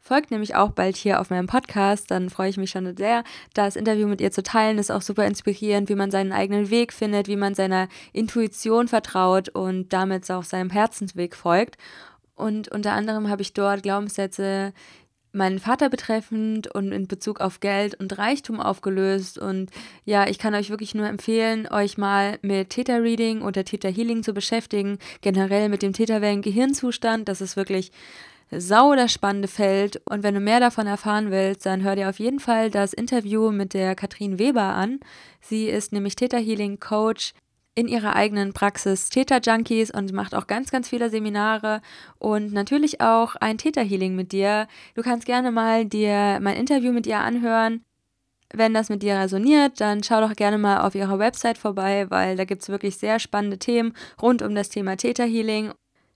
[0.00, 3.22] Folgt nämlich auch bald hier auf meinem Podcast, dann freue ich mich schon sehr,
[3.54, 4.78] das Interview mit ihr zu teilen.
[4.78, 9.48] Ist auch super inspirierend, wie man seinen eigenen Weg findet, wie man seiner Intuition vertraut
[9.48, 11.76] und damit auch seinem Herzensweg folgt.
[12.34, 14.72] Und unter anderem habe ich dort Glaubenssätze
[15.36, 19.38] meinen Vater betreffend und in Bezug auf Geld und Reichtum aufgelöst.
[19.38, 19.70] Und
[20.04, 24.22] ja, ich kann euch wirklich nur empfehlen, euch mal mit Theta Reading oder Theta Healing
[24.22, 27.28] zu beschäftigen, generell mit dem Theta Gehirnzustand.
[27.28, 27.92] Das ist wirklich
[28.50, 30.00] sau das spannende Feld.
[30.08, 33.50] Und wenn du mehr davon erfahren willst, dann hör dir auf jeden Fall das Interview
[33.50, 35.00] mit der Katrin Weber an.
[35.40, 37.32] Sie ist nämlich Theta Healing Coach
[37.76, 41.82] in ihrer eigenen Praxis Theta Junkies und macht auch ganz, ganz viele Seminare
[42.18, 44.66] und natürlich auch ein Theta Healing mit dir.
[44.94, 47.84] Du kannst gerne mal dir mein Interview mit ihr anhören.
[48.52, 52.36] Wenn das mit dir resoniert, dann schau doch gerne mal auf ihrer Website vorbei, weil
[52.36, 55.72] da gibt es wirklich sehr spannende Themen rund um das Thema Theta Healing.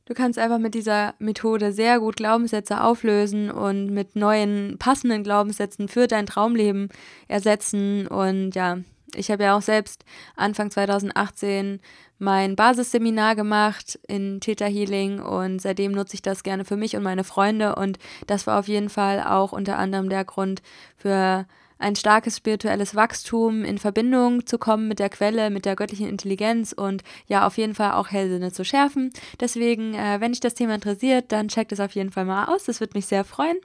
[0.07, 5.89] Du kannst einfach mit dieser Methode sehr gut Glaubenssätze auflösen und mit neuen passenden Glaubenssätzen
[5.89, 6.89] für dein Traumleben
[7.29, 8.79] ersetzen und ja,
[9.17, 10.05] ich habe ja auch selbst
[10.37, 11.81] Anfang 2018
[12.19, 17.03] mein Basisseminar gemacht in Theta Healing und seitdem nutze ich das gerne für mich und
[17.03, 17.77] meine Freunde.
[17.77, 20.63] Und das war auf jeden Fall auch unter anderem der Grund
[20.97, 21.47] für
[21.81, 26.73] ein starkes spirituelles Wachstum in Verbindung zu kommen mit der Quelle, mit der göttlichen Intelligenz
[26.73, 29.13] und ja, auf jeden Fall auch Hellsinne zu schärfen.
[29.41, 32.65] Deswegen, äh, wenn dich das Thema interessiert, dann checkt es auf jeden Fall mal aus.
[32.65, 33.57] Das würde mich sehr freuen.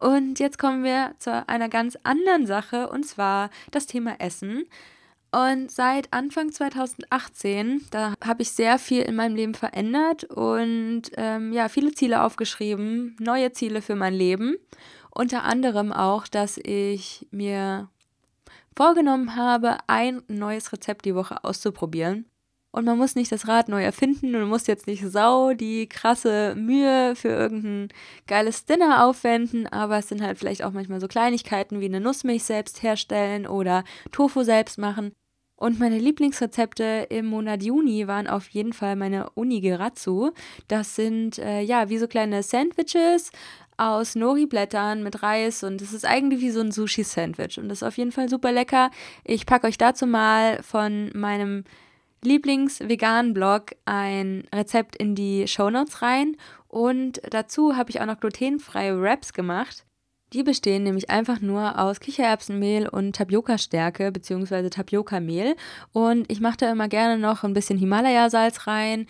[0.00, 4.64] Und jetzt kommen wir zu einer ganz anderen Sache und zwar das Thema Essen.
[5.32, 11.52] Und seit Anfang 2018, da habe ich sehr viel in meinem Leben verändert und ähm,
[11.52, 14.56] ja, viele Ziele aufgeschrieben, neue Ziele für mein Leben.
[15.12, 17.88] Unter anderem auch, dass ich mir
[18.76, 22.26] vorgenommen habe, ein neues Rezept die Woche auszuprobieren.
[22.72, 26.54] Und man muss nicht das Rad neu erfinden und muss jetzt nicht sau die krasse
[26.56, 27.88] Mühe für irgendein
[28.28, 32.44] geiles Dinner aufwenden, aber es sind halt vielleicht auch manchmal so Kleinigkeiten wie eine Nussmilch
[32.44, 35.12] selbst herstellen oder Tofu selbst machen.
[35.56, 40.30] Und meine Lieblingsrezepte im Monat Juni waren auf jeden Fall meine Unigeratsu.
[40.68, 43.30] Das sind äh, ja wie so kleine Sandwiches
[43.80, 47.96] aus Nori-Blättern mit Reis und es ist eigentlich wie so ein Sushi-Sandwich und ist auf
[47.96, 48.90] jeden Fall super lecker.
[49.24, 51.64] Ich packe euch dazu mal von meinem
[52.22, 56.36] Lieblings-Vegan-Blog ein Rezept in die Shownotes rein
[56.68, 59.86] und dazu habe ich auch noch glutenfreie Wraps gemacht.
[60.32, 64.70] Die bestehen nämlich einfach nur aus Kichererbsenmehl und Tapioca-Stärke bzw.
[64.70, 65.56] Tapioca-Mehl.
[65.92, 69.06] Und ich mache da immer gerne noch ein bisschen Himalaya-Salz rein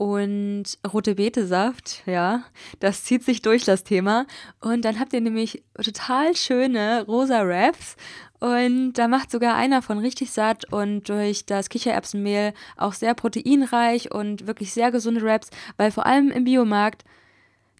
[0.00, 2.44] und rote Betesaft, ja,
[2.78, 4.26] das zieht sich durch das Thema.
[4.58, 7.96] Und dann habt ihr nämlich total schöne rosa Wraps
[8.38, 14.10] und da macht sogar einer von richtig satt und durch das Kichererbsenmehl auch sehr proteinreich
[14.10, 17.04] und wirklich sehr gesunde Wraps, weil vor allem im Biomarkt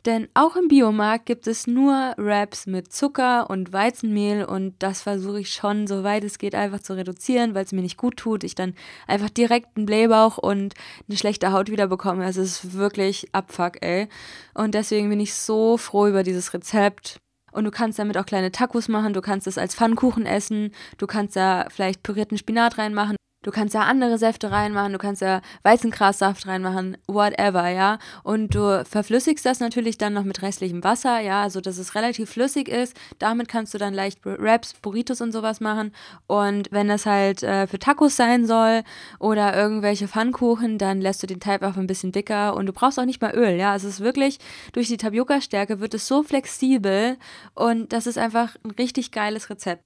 [0.07, 5.41] denn auch im Biomarkt gibt es nur Wraps mit Zucker und Weizenmehl und das versuche
[5.41, 8.43] ich schon, soweit es geht, einfach zu reduzieren, weil es mir nicht gut tut.
[8.45, 8.75] Ich dann
[9.07, 10.75] einfach direkt einen Blähbauch und
[11.09, 12.25] eine schlechte Haut wieder bekomme.
[12.25, 14.09] Es ist wirklich Abfuck, ey.
[14.55, 17.19] Und deswegen bin ich so froh über dieses Rezept.
[17.53, 21.07] Und du kannst damit auch kleine Tacos machen, du kannst es als Pfannkuchen essen, du
[21.09, 25.41] kannst da vielleicht pürierten Spinat reinmachen Du kannst ja andere Säfte reinmachen, du kannst ja
[25.63, 27.99] Weizengrassaft reinmachen, whatever, ja.
[28.23, 32.29] Und du verflüssigst das natürlich dann noch mit restlichem Wasser, ja, also dass es relativ
[32.29, 32.95] flüssig ist.
[33.19, 35.93] Damit kannst du dann leicht Wraps, Burritos und sowas machen.
[36.27, 38.83] Und wenn das halt äh, für Tacos sein soll
[39.19, 43.01] oder irgendwelche Pfannkuchen, dann lässt du den Teig auch ein bisschen dicker und du brauchst
[43.01, 43.73] auch nicht mal Öl, ja.
[43.73, 44.39] Also es ist wirklich,
[44.75, 47.17] durch die Tapioca-Stärke wird es so flexibel
[47.55, 49.83] und das ist einfach ein richtig geiles Rezept.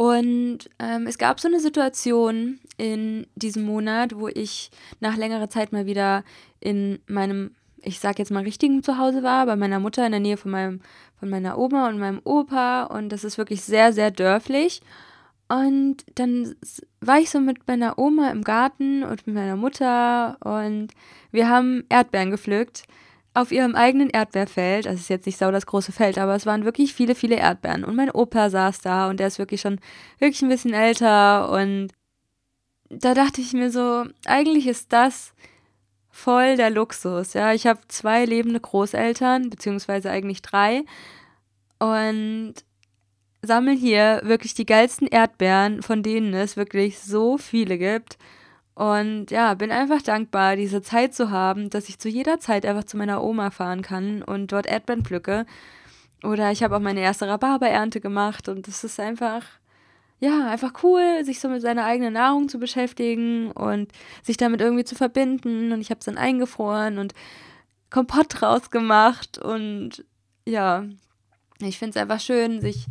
[0.00, 5.70] Und ähm, es gab so eine Situation in diesem Monat, wo ich nach längerer Zeit
[5.70, 6.24] mal wieder
[6.60, 7.50] in meinem,
[7.82, 10.80] ich sag jetzt mal richtigen Zuhause war, bei meiner Mutter in der Nähe von, meinem,
[11.18, 12.84] von meiner Oma und meinem Opa.
[12.84, 14.80] Und das ist wirklich sehr, sehr dörflich.
[15.48, 16.54] Und dann
[17.02, 20.88] war ich so mit meiner Oma im Garten und mit meiner Mutter und
[21.32, 22.84] wir haben Erdbeeren gepflückt
[23.34, 24.86] auf ihrem eigenen Erdbeerfeld.
[24.86, 27.84] Das ist jetzt nicht sau das große Feld, aber es waren wirklich viele, viele Erdbeeren.
[27.84, 29.80] Und mein Opa saß da und der ist wirklich schon
[30.18, 31.50] wirklich ein bisschen älter.
[31.50, 31.90] Und
[32.90, 35.32] da dachte ich mir so, eigentlich ist das
[36.10, 37.32] voll der Luxus.
[37.32, 40.84] Ja, ich habe zwei lebende Großeltern, beziehungsweise eigentlich drei.
[41.78, 42.54] Und
[43.42, 48.18] sammle hier wirklich die geilsten Erdbeeren, von denen es wirklich so viele gibt.
[48.74, 52.84] Und ja, bin einfach dankbar, diese Zeit zu haben, dass ich zu jeder Zeit einfach
[52.84, 55.46] zu meiner Oma fahren kann und dort Erdbeeren pflücke.
[56.22, 59.42] Oder ich habe auch meine erste Rhabarberernte gemacht und es ist einfach,
[60.20, 63.90] ja, einfach cool, sich so mit seiner eigenen Nahrung zu beschäftigen und
[64.22, 65.72] sich damit irgendwie zu verbinden.
[65.72, 67.14] Und ich habe es dann eingefroren und
[67.88, 70.04] Kompott draus gemacht und
[70.46, 70.84] ja,
[71.60, 72.86] ich finde es einfach schön, sich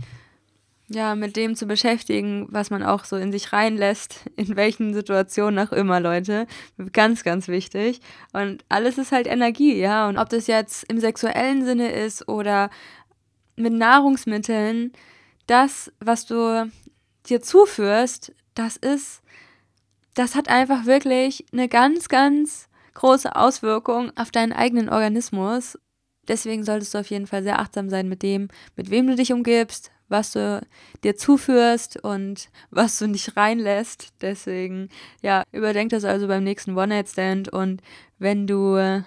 [0.92, 5.66] ja, mit dem zu beschäftigen, was man auch so in sich reinlässt, in welchen Situationen
[5.66, 6.48] auch immer, Leute.
[6.94, 8.02] Ganz, ganz wichtig.
[8.34, 10.10] Und alles ist halt Energie, ja.
[10.10, 12.72] Und ob das jetzt im sexuellen Sinne ist oder
[13.56, 14.92] mit Nahrungsmitteln,
[15.46, 16.72] das, was du
[17.30, 19.22] dir zuführst, das ist,
[20.14, 25.78] das hat einfach wirklich eine ganz, ganz große Auswirkung auf deinen eigenen Organismus.
[26.28, 29.32] Deswegen solltest du auf jeden Fall sehr achtsam sein mit dem, mit wem du dich
[29.32, 30.62] umgibst, was du
[31.04, 34.10] dir zuführst und was du nicht reinlässt.
[34.22, 34.90] Deswegen,
[35.22, 37.82] ja, überdenk das also beim nächsten One-Night-Stand und
[38.18, 39.04] wenn du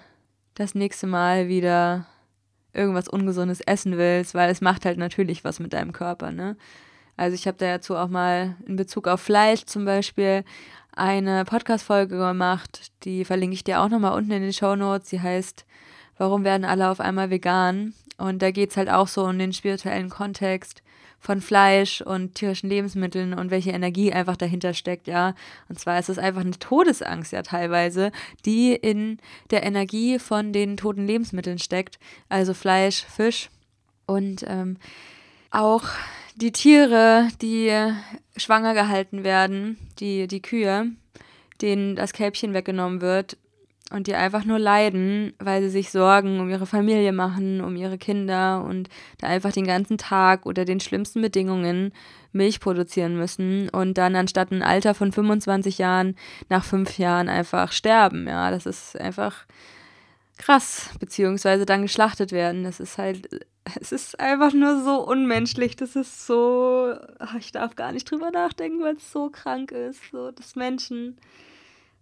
[0.55, 2.07] das nächste Mal wieder
[2.73, 6.57] irgendwas Ungesundes essen willst, weil es macht halt natürlich was mit deinem Körper, ne?
[7.23, 10.43] Also ich habe dazu auch mal in Bezug auf Fleisch zum Beispiel
[10.91, 15.07] eine Podcast-Folge gemacht, die verlinke ich dir auch nochmal unten in den Show Notes.
[15.07, 15.65] Die heißt
[16.17, 17.93] Warum werden alle auf einmal vegan?
[18.17, 20.83] Und da geht es halt auch so um den spirituellen Kontext
[21.17, 25.33] von Fleisch und tierischen Lebensmitteln und welche Energie einfach dahinter steckt, ja.
[25.69, 28.11] Und zwar ist es einfach eine Todesangst ja teilweise,
[28.45, 29.17] die in
[29.49, 33.49] der Energie von den toten Lebensmitteln steckt, also Fleisch, Fisch
[34.07, 34.75] und ähm,
[35.51, 35.83] auch
[36.35, 37.71] die Tiere, die
[38.37, 40.87] schwanger gehalten werden, die, die Kühe,
[41.61, 43.37] denen das Kälbchen weggenommen wird,
[43.93, 47.99] und die einfach nur leiden, weil sie sich Sorgen um ihre Familie machen, um ihre
[47.99, 51.93] Kinder und da einfach den ganzen Tag unter den schlimmsten Bedingungen
[52.31, 56.15] Milch produzieren müssen und dann anstatt ein Alter von 25 Jahren
[56.49, 58.27] nach fünf Jahren einfach sterben.
[58.27, 59.45] Ja, das ist einfach
[60.37, 62.63] krass, beziehungsweise dann geschlachtet werden.
[62.63, 63.45] Das ist halt,
[63.79, 65.75] es ist einfach nur so unmenschlich.
[65.75, 66.93] Das ist so,
[67.37, 71.17] ich darf gar nicht drüber nachdenken, weil es so krank ist, so dass Menschen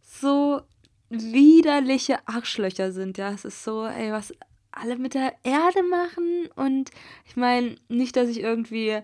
[0.01, 0.61] so
[1.09, 3.17] widerliche Arschlöcher sind.
[3.17, 4.33] Ja, es ist so, ey, was
[4.71, 6.47] alle mit der Erde machen.
[6.55, 6.91] Und
[7.25, 9.01] ich meine, nicht, dass ich irgendwie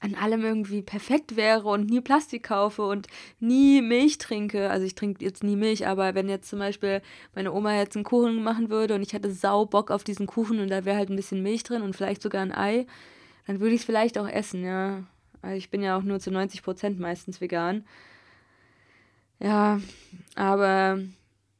[0.00, 3.06] an allem irgendwie perfekt wäre und nie Plastik kaufe und
[3.40, 4.70] nie Milch trinke.
[4.70, 7.00] Also ich trinke jetzt nie Milch, aber wenn jetzt zum Beispiel
[7.34, 10.60] meine Oma jetzt einen Kuchen machen würde und ich hätte sau Bock auf diesen Kuchen
[10.60, 12.86] und da wäre halt ein bisschen Milch drin und vielleicht sogar ein Ei,
[13.46, 15.04] dann würde ich es vielleicht auch essen, ja.
[15.40, 17.84] Also ich bin ja auch nur zu 90 Prozent meistens vegan.
[19.38, 19.80] Ja,
[20.34, 20.98] aber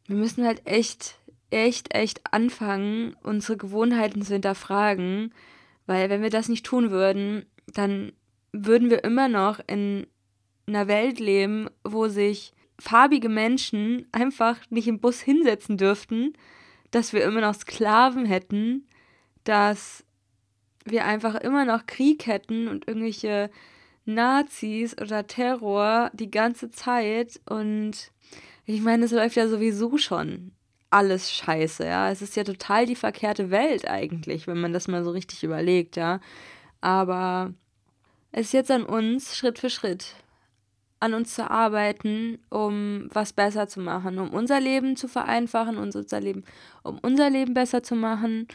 [0.07, 1.19] wir müssen halt echt,
[1.51, 5.33] echt, echt anfangen, unsere Gewohnheiten zu hinterfragen,
[5.87, 8.13] weil wenn wir das nicht tun würden, dann
[8.65, 10.07] würden wir immer noch in
[10.67, 16.33] einer Welt leben, wo sich farbige Menschen einfach nicht im Bus hinsetzen dürften,
[16.91, 18.87] dass wir immer noch Sklaven hätten,
[19.45, 20.05] dass
[20.85, 23.51] wir einfach immer noch Krieg hätten und irgendwelche
[24.05, 28.13] Nazis oder Terror die ganze Zeit und
[28.67, 30.53] ich meine, es läuft ja sowieso schon
[30.91, 32.11] alles scheiße, ja.
[32.11, 35.97] Es ist ja total die verkehrte Welt eigentlich, wenn man das mal so richtig überlegt,
[35.97, 36.21] ja.
[36.81, 37.53] Aber
[38.37, 40.15] es ist jetzt an uns, Schritt für Schritt,
[41.01, 46.21] an uns zu arbeiten, um was besser zu machen, um unser Leben zu vereinfachen, unser
[46.21, 46.45] Leben,
[46.83, 48.47] um unser Leben besser zu machen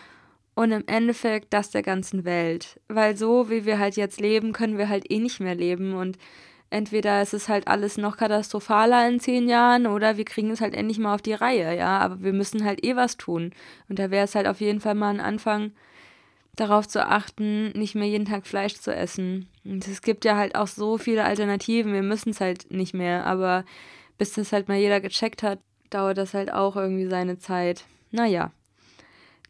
[0.53, 2.79] und im Endeffekt das der ganzen Welt.
[2.89, 6.19] Weil so, wie wir halt jetzt leben, können wir halt eh nicht mehr leben und
[6.69, 10.75] entweder ist es halt alles noch katastrophaler in zehn Jahren oder wir kriegen es halt
[10.75, 13.51] endlich mal auf die Reihe, ja, aber wir müssen halt eh was tun.
[13.89, 15.71] Und da wäre es halt auf jeden Fall mal ein Anfang,
[16.55, 19.47] darauf zu achten, nicht mehr jeden Tag Fleisch zu essen.
[19.63, 23.25] Und es gibt ja halt auch so viele Alternativen, wir müssen es halt nicht mehr,
[23.25, 23.65] aber
[24.17, 27.85] bis das halt mal jeder gecheckt hat, dauert das halt auch irgendwie seine Zeit.
[28.11, 28.51] Naja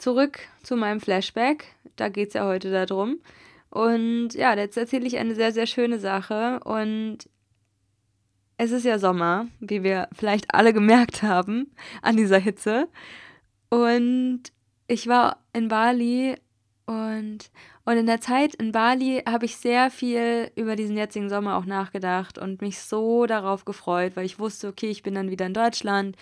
[0.01, 1.75] zurück zu meinem Flashback.
[1.95, 3.19] Da geht es ja heute darum.
[3.69, 6.59] Und ja, jetzt erzähle ich eine sehr, sehr schöne Sache.
[6.63, 7.19] Und
[8.57, 11.71] es ist ja Sommer, wie wir vielleicht alle gemerkt haben
[12.01, 12.89] an dieser Hitze.
[13.69, 14.43] Und
[14.87, 16.35] ich war in Bali
[16.91, 17.51] Und,
[17.85, 21.63] und in der Zeit in Bali habe ich sehr viel über diesen jetzigen Sommer auch
[21.63, 25.53] nachgedacht und mich so darauf gefreut, weil ich wusste, okay, ich bin dann wieder in
[25.53, 26.17] Deutschland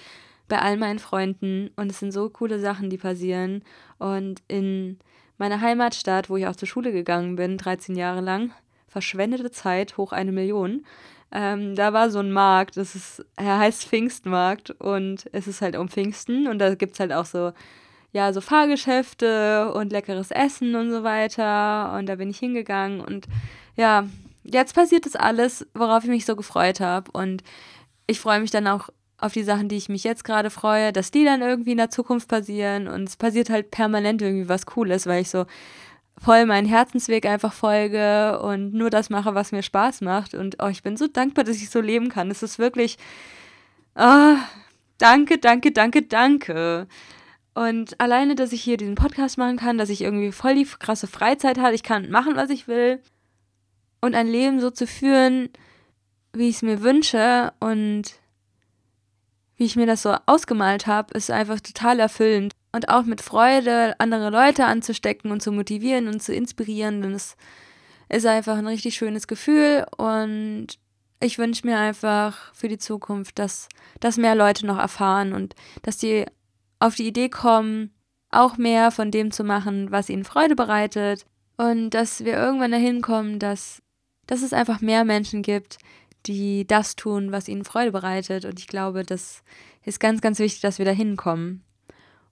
[0.47, 3.63] bei all meinen Freunden und es sind so coole Sachen, die passieren.
[3.97, 4.99] Und in
[5.39, 8.51] meiner Heimatstadt, wo ich auch zur Schule gegangen bin, 13 Jahre lang,
[8.87, 10.85] verschwendete Zeit hoch eine Million.
[11.31, 15.75] Ähm, da war so ein Markt, das ist, er heißt Pfingstmarkt und es ist halt
[15.75, 17.53] um Pfingsten und da gibt es halt auch so,
[18.11, 21.93] ja, so Fahrgeschäfte und leckeres Essen und so weiter.
[21.97, 23.27] Und da bin ich hingegangen und
[23.75, 24.07] ja,
[24.43, 27.11] jetzt passiert das alles, worauf ich mich so gefreut habe.
[27.11, 27.43] Und
[28.07, 31.11] ich freue mich dann auch auf die Sachen, die ich mich jetzt gerade freue, dass
[31.11, 32.87] die dann irgendwie in der Zukunft passieren.
[32.87, 35.45] Und es passiert halt permanent irgendwie was Cooles, weil ich so
[36.17, 40.33] voll meinen Herzensweg einfach folge und nur das mache, was mir Spaß macht.
[40.33, 42.31] Und oh, ich bin so dankbar, dass ich so leben kann.
[42.31, 42.97] Es ist wirklich,
[43.95, 44.35] oh,
[44.97, 46.87] danke, danke, danke, danke.
[47.59, 51.07] Und alleine, dass ich hier diesen Podcast machen kann, dass ich irgendwie voll die krasse
[51.07, 53.01] Freizeit habe, ich kann machen, was ich will.
[53.99, 55.49] Und ein Leben so zu führen,
[56.31, 58.13] wie ich es mir wünsche und
[59.57, 63.93] wie ich mir das so ausgemalt habe, ist einfach total erfüllend und auch mit Freude
[63.99, 67.01] andere Leute anzustecken und zu motivieren und zu inspirieren.
[67.01, 67.35] Denn es
[68.07, 70.67] ist einfach ein richtig schönes Gefühl und
[71.19, 73.67] ich wünsche mir einfach für die Zukunft, dass,
[73.99, 76.25] dass mehr Leute noch erfahren und dass die
[76.79, 77.93] auf die Idee kommen,
[78.31, 81.25] auch mehr von dem zu machen, was ihnen Freude bereitet
[81.57, 83.81] und dass wir irgendwann dahin kommen, dass,
[84.27, 85.77] dass es einfach mehr Menschen gibt,
[86.25, 88.45] die das tun, was ihnen Freude bereitet.
[88.45, 89.43] Und ich glaube, das
[89.83, 91.63] ist ganz, ganz wichtig, dass wir da hinkommen.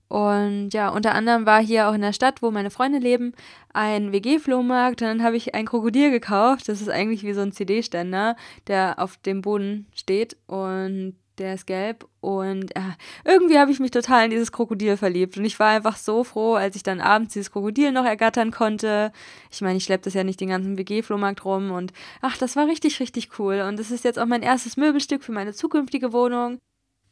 [0.10, 3.34] Und ja, unter anderem war hier auch in der Stadt, wo meine Freunde leben,
[3.74, 5.02] ein WG-Flohmarkt.
[5.02, 6.70] Und dann habe ich ein Krokodil gekauft.
[6.70, 8.38] Das ist eigentlich wie so ein CD-Ständer,
[8.68, 10.38] der auf dem Boden steht.
[10.48, 12.08] Und der ist gelb.
[12.22, 15.38] Und ja, irgendwie habe ich mich total in dieses Krokodil verliebt.
[15.38, 19.12] Und ich war einfach so froh, als ich dann abends dieses Krokodil noch ergattern konnte.
[19.52, 21.72] Ich meine, ich schleppe das ja nicht den ganzen WG-Flohmarkt rum.
[21.72, 23.62] Und ach, das war richtig, richtig cool.
[23.68, 26.60] Und das ist jetzt auch mein erstes Möbelstück für meine zukünftige Wohnung.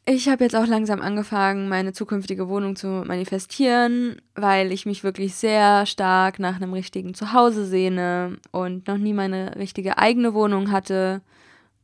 [0.08, 5.34] Ich habe jetzt auch langsam angefangen, meine zukünftige Wohnung zu manifestieren, weil ich mich wirklich
[5.34, 11.22] sehr stark nach einem richtigen Zuhause sehne und noch nie meine richtige eigene Wohnung hatte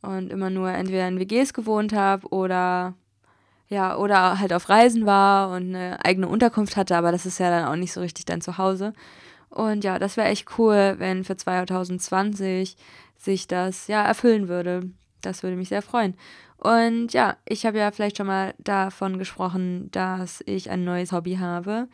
[0.03, 2.95] und immer nur entweder in WGs gewohnt habe oder
[3.69, 7.49] ja, oder halt auf Reisen war und eine eigene Unterkunft hatte, aber das ist ja
[7.49, 8.93] dann auch nicht so richtig dein Zuhause.
[9.49, 12.77] Und ja, das wäre echt cool, wenn für 2020
[13.17, 14.91] sich das ja erfüllen würde.
[15.23, 16.15] Das würde mich sehr freuen.
[16.59, 21.37] Und ja, ich habe ja vielleicht schon mal davon gesprochen, dass ich ein neues Hobby
[21.37, 21.89] habe.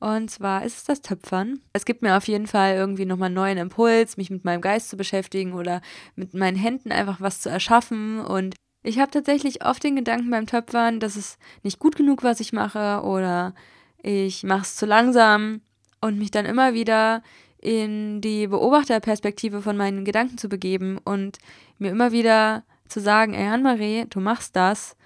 [0.00, 1.60] Und zwar ist es das Töpfern.
[1.72, 4.90] Es gibt mir auf jeden Fall irgendwie nochmal einen neuen Impuls, mich mit meinem Geist
[4.90, 5.80] zu beschäftigen oder
[6.14, 8.20] mit meinen Händen einfach was zu erschaffen.
[8.20, 12.40] Und ich habe tatsächlich oft den Gedanken beim Töpfern, dass es nicht gut genug, was
[12.40, 13.54] ich mache oder
[14.02, 15.62] ich mache es zu langsam
[16.02, 17.22] und mich dann immer wieder
[17.56, 21.38] in die Beobachterperspektive von meinen Gedanken zu begeben und
[21.78, 24.96] mir immer wieder zu sagen, ey Anne-Marie, du machst das,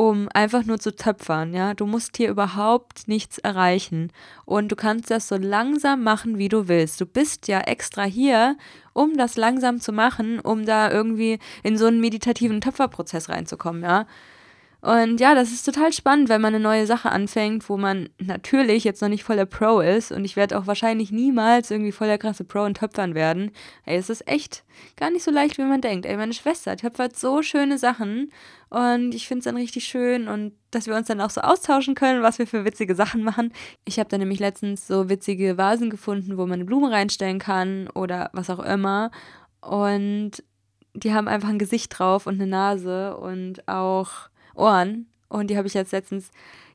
[0.00, 1.74] um einfach nur zu töpfern, ja.
[1.74, 4.10] Du musst hier überhaupt nichts erreichen.
[4.46, 7.02] Und du kannst das so langsam machen, wie du willst.
[7.02, 8.56] Du bist ja extra hier,
[8.94, 14.06] um das langsam zu machen, um da irgendwie in so einen meditativen Töpferprozess reinzukommen, ja.
[14.82, 18.82] Und ja, das ist total spannend, wenn man eine neue Sache anfängt, wo man natürlich
[18.84, 20.10] jetzt noch nicht voller Pro ist.
[20.10, 23.50] Und ich werde auch wahrscheinlich niemals irgendwie voller krasse Pro in Töpfern werden.
[23.84, 24.64] Ey, es ist echt
[24.96, 26.06] gar nicht so leicht, wie man denkt.
[26.06, 28.32] Ey, meine Schwester töpfert so schöne Sachen.
[28.70, 31.94] Und ich finde es dann richtig schön und dass wir uns dann auch so austauschen
[31.94, 33.52] können, was wir für witzige Sachen machen.
[33.84, 37.88] Ich habe da nämlich letztens so witzige Vasen gefunden, wo man eine Blume reinstellen kann
[37.94, 39.10] oder was auch immer.
[39.60, 40.42] Und
[40.94, 45.06] die haben einfach ein Gesicht drauf und eine Nase und auch Ohren.
[45.28, 46.30] Und die habe ich jetzt letztens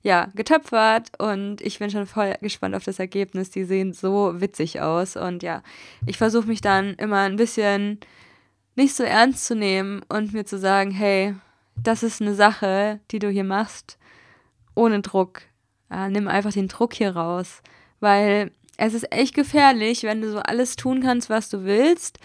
[0.05, 3.49] ja, getöpfert und ich bin schon voll gespannt auf das Ergebnis.
[3.49, 5.63] Die sehen so witzig aus und ja,
[6.05, 7.99] ich versuche mich dann immer ein bisschen
[8.75, 11.33] nicht so ernst zu nehmen und mir zu sagen, hey,
[11.75, 13.97] das ist eine Sache, die du hier machst,
[14.75, 15.41] ohne Druck.
[15.89, 17.63] Ja, nimm einfach den Druck hier raus,
[17.99, 22.19] weil es ist echt gefährlich, wenn du so alles tun kannst, was du willst,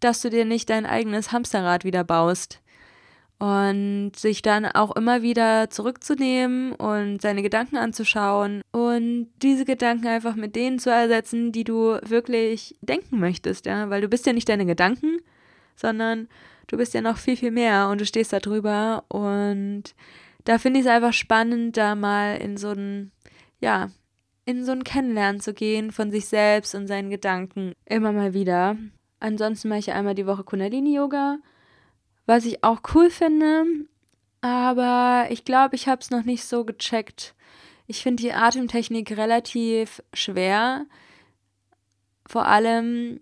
[0.00, 2.60] dass du dir nicht dein eigenes Hamsterrad wieder baust
[3.40, 10.36] und sich dann auch immer wieder zurückzunehmen und seine Gedanken anzuschauen und diese Gedanken einfach
[10.36, 14.48] mit denen zu ersetzen, die du wirklich denken möchtest, ja, weil du bist ja nicht
[14.50, 15.20] deine Gedanken,
[15.74, 16.28] sondern
[16.66, 19.04] du bist ja noch viel, viel mehr und du stehst da drüber.
[19.08, 19.94] Und
[20.44, 23.10] da finde ich es einfach spannend, da mal in so ein,
[23.58, 23.88] ja,
[24.44, 28.76] in so ein Kennenlernen zu gehen von sich selbst und seinen Gedanken immer mal wieder.
[29.18, 31.38] Ansonsten mache ich einmal die Woche Kundalini-Yoga
[32.26, 33.64] was ich auch cool finde,
[34.40, 37.34] aber ich glaube, ich habe es noch nicht so gecheckt.
[37.86, 40.86] Ich finde die Atemtechnik relativ schwer.
[42.26, 43.20] vor allem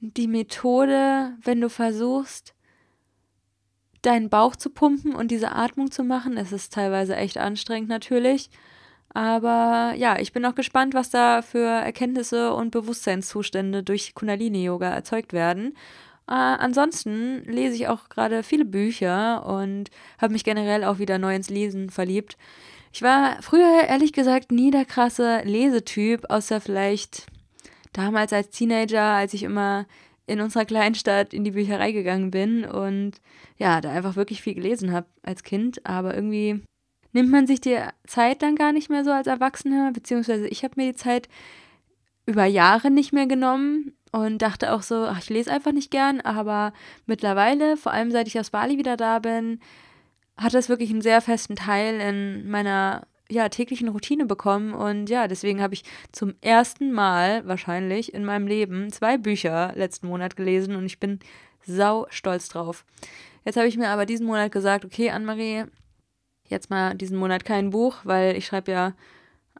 [0.00, 2.54] die Methode, wenn du versuchst,
[4.02, 6.36] deinen Bauch zu pumpen und diese Atmung zu machen.
[6.36, 8.50] Es ist teilweise echt anstrengend natürlich.
[9.14, 15.32] Aber ja, ich bin auch gespannt, was da für Erkenntnisse und Bewusstseinszustände durch Kundalini-Yoga erzeugt
[15.32, 15.76] werden.
[16.28, 21.34] Äh, ansonsten lese ich auch gerade viele Bücher und habe mich generell auch wieder neu
[21.34, 22.36] ins Lesen verliebt.
[22.92, 27.26] Ich war früher ehrlich gesagt nie der krasse Lesetyp, außer vielleicht
[27.92, 29.86] damals als Teenager, als ich immer
[30.26, 33.12] in unserer Kleinstadt in die Bücherei gegangen bin und
[33.56, 35.86] ja, da einfach wirklich viel gelesen habe als Kind.
[35.86, 36.62] Aber irgendwie
[37.12, 40.74] nimmt man sich die Zeit dann gar nicht mehr so als Erwachsener, beziehungsweise ich habe
[40.76, 41.28] mir die Zeit
[42.26, 46.20] über Jahre nicht mehr genommen und dachte auch so, ach, ich lese einfach nicht gern,
[46.20, 46.72] aber
[47.06, 49.60] mittlerweile, vor allem seit ich aus Bali wieder da bin,
[50.36, 55.28] hat das wirklich einen sehr festen Teil in meiner ja, täglichen Routine bekommen und ja,
[55.28, 60.74] deswegen habe ich zum ersten Mal wahrscheinlich in meinem Leben zwei Bücher letzten Monat gelesen
[60.76, 61.18] und ich bin
[61.66, 62.86] sau stolz drauf.
[63.44, 65.64] Jetzt habe ich mir aber diesen Monat gesagt, okay, Anne-Marie,
[66.48, 68.94] jetzt mal diesen Monat kein Buch, weil ich schreibe ja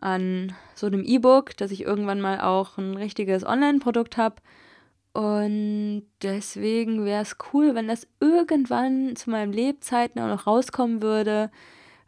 [0.00, 4.36] an so einem E-Book, dass ich irgendwann mal auch ein richtiges Online-Produkt habe.
[5.12, 11.50] Und deswegen wäre es cool, wenn das irgendwann zu meinen Lebzeiten auch noch rauskommen würde.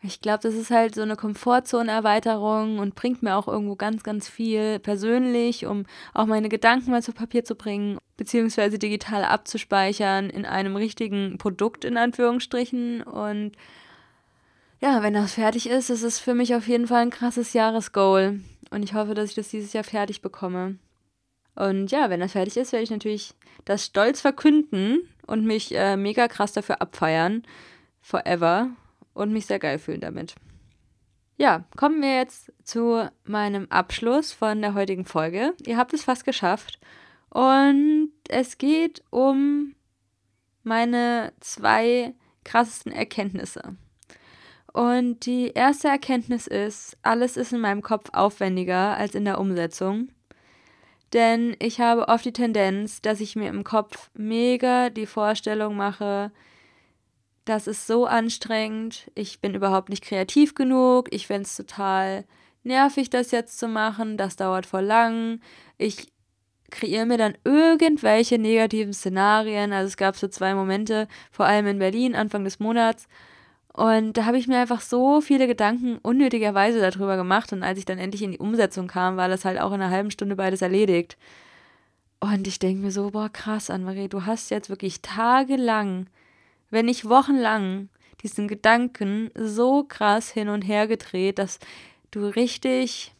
[0.03, 4.29] Ich glaube, das ist halt so eine Komfortzone-Erweiterung und bringt mir auch irgendwo ganz, ganz
[4.29, 5.85] viel persönlich, um
[6.15, 11.85] auch meine Gedanken mal zu Papier zu bringen, beziehungsweise digital abzuspeichern in einem richtigen Produkt
[11.85, 13.03] in Anführungsstrichen.
[13.03, 13.53] Und
[14.81, 18.41] ja, wenn das fertig ist, ist es für mich auf jeden Fall ein krasses Jahresgoal.
[18.71, 20.79] Und ich hoffe, dass ich das dieses Jahr fertig bekomme.
[21.55, 25.97] Und ja, wenn das fertig ist, werde ich natürlich das stolz verkünden und mich äh,
[25.97, 27.43] mega krass dafür abfeiern.
[28.01, 28.71] Forever.
[29.13, 30.35] Und mich sehr geil fühlen damit.
[31.37, 35.55] Ja, kommen wir jetzt zu meinem Abschluss von der heutigen Folge.
[35.67, 36.79] Ihr habt es fast geschafft.
[37.29, 39.75] Und es geht um
[40.63, 42.15] meine zwei
[42.45, 43.77] krassesten Erkenntnisse.
[44.73, 50.09] Und die erste Erkenntnis ist, alles ist in meinem Kopf aufwendiger als in der Umsetzung.
[51.13, 56.31] Denn ich habe oft die Tendenz, dass ich mir im Kopf mega die Vorstellung mache,
[57.45, 62.25] das ist so anstrengend, ich bin überhaupt nicht kreativ genug, ich fände es total
[62.63, 65.41] nervig, das jetzt zu machen, das dauert voll lang.
[65.79, 66.13] Ich
[66.71, 69.73] kreiere mir dann irgendwelche negativen Szenarien.
[69.73, 73.09] Also es gab so zwei Momente, vor allem in Berlin, Anfang des Monats,
[73.73, 77.53] und da habe ich mir einfach so viele Gedanken unnötigerweise darüber gemacht.
[77.53, 79.91] Und als ich dann endlich in die Umsetzung kam, war das halt auch in einer
[79.91, 81.17] halben Stunde beides erledigt.
[82.19, 86.09] Und ich denke mir so, boah, krass, Anne-Marie, du hast jetzt wirklich tagelang,
[86.71, 87.89] wenn nicht wochenlang,
[88.23, 91.59] diesen Gedanken so krass hin und her gedreht, dass
[92.11, 93.15] du richtig,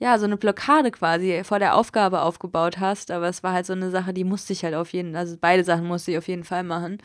[0.00, 3.10] ja, so eine Blockade quasi vor der Aufgabe aufgebaut hast.
[3.12, 5.62] Aber es war halt so eine Sache, die musste ich halt auf jeden, also beide
[5.64, 6.98] Sachen musste ich auf jeden Fall machen.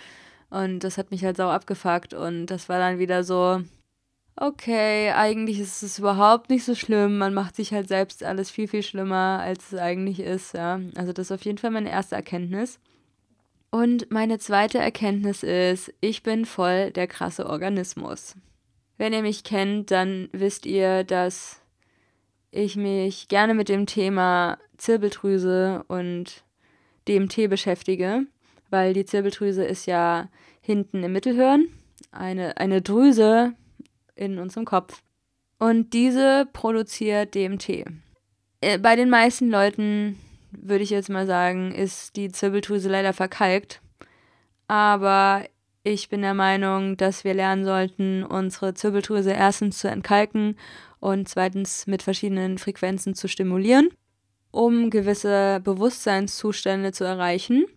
[0.49, 2.13] Und das hat mich halt sau abgefuckt.
[2.13, 3.61] Und das war dann wieder so,
[4.35, 7.17] okay, eigentlich ist es überhaupt nicht so schlimm.
[7.17, 10.53] Man macht sich halt selbst alles viel, viel schlimmer, als es eigentlich ist.
[10.53, 10.79] Ja.
[10.95, 12.79] Also das ist auf jeden Fall meine erste Erkenntnis.
[13.71, 18.35] Und meine zweite Erkenntnis ist, ich bin voll der krasse Organismus.
[18.97, 21.61] Wenn ihr mich kennt, dann wisst ihr, dass
[22.51, 26.45] ich mich gerne mit dem Thema Zirbeldrüse und
[27.07, 28.25] DMT beschäftige
[28.75, 30.27] weil die Zirbeldrüse ist ja
[30.59, 31.69] hinten im Mittelhirn,
[32.11, 33.53] eine, eine Drüse
[34.15, 35.01] in unserem Kopf.
[35.59, 37.85] Und diese produziert DMT.
[38.59, 40.19] Äh, bei den meisten Leuten,
[40.51, 43.81] würde ich jetzt mal sagen, ist die Zirbeldrüse leider verkalkt.
[44.67, 45.45] Aber
[45.83, 50.57] ich bin der Meinung, dass wir lernen sollten, unsere Zirbeldrüse erstens zu entkalken
[50.99, 53.87] und zweitens mit verschiedenen Frequenzen zu stimulieren,
[54.51, 57.67] um gewisse Bewusstseinszustände zu erreichen.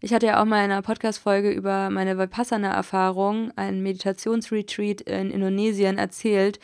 [0.00, 5.98] Ich hatte ja auch mal in einer Podcast-Folge über meine Vipassana-Erfahrung, ein Meditationsretreat in Indonesien,
[5.98, 6.58] erzählt,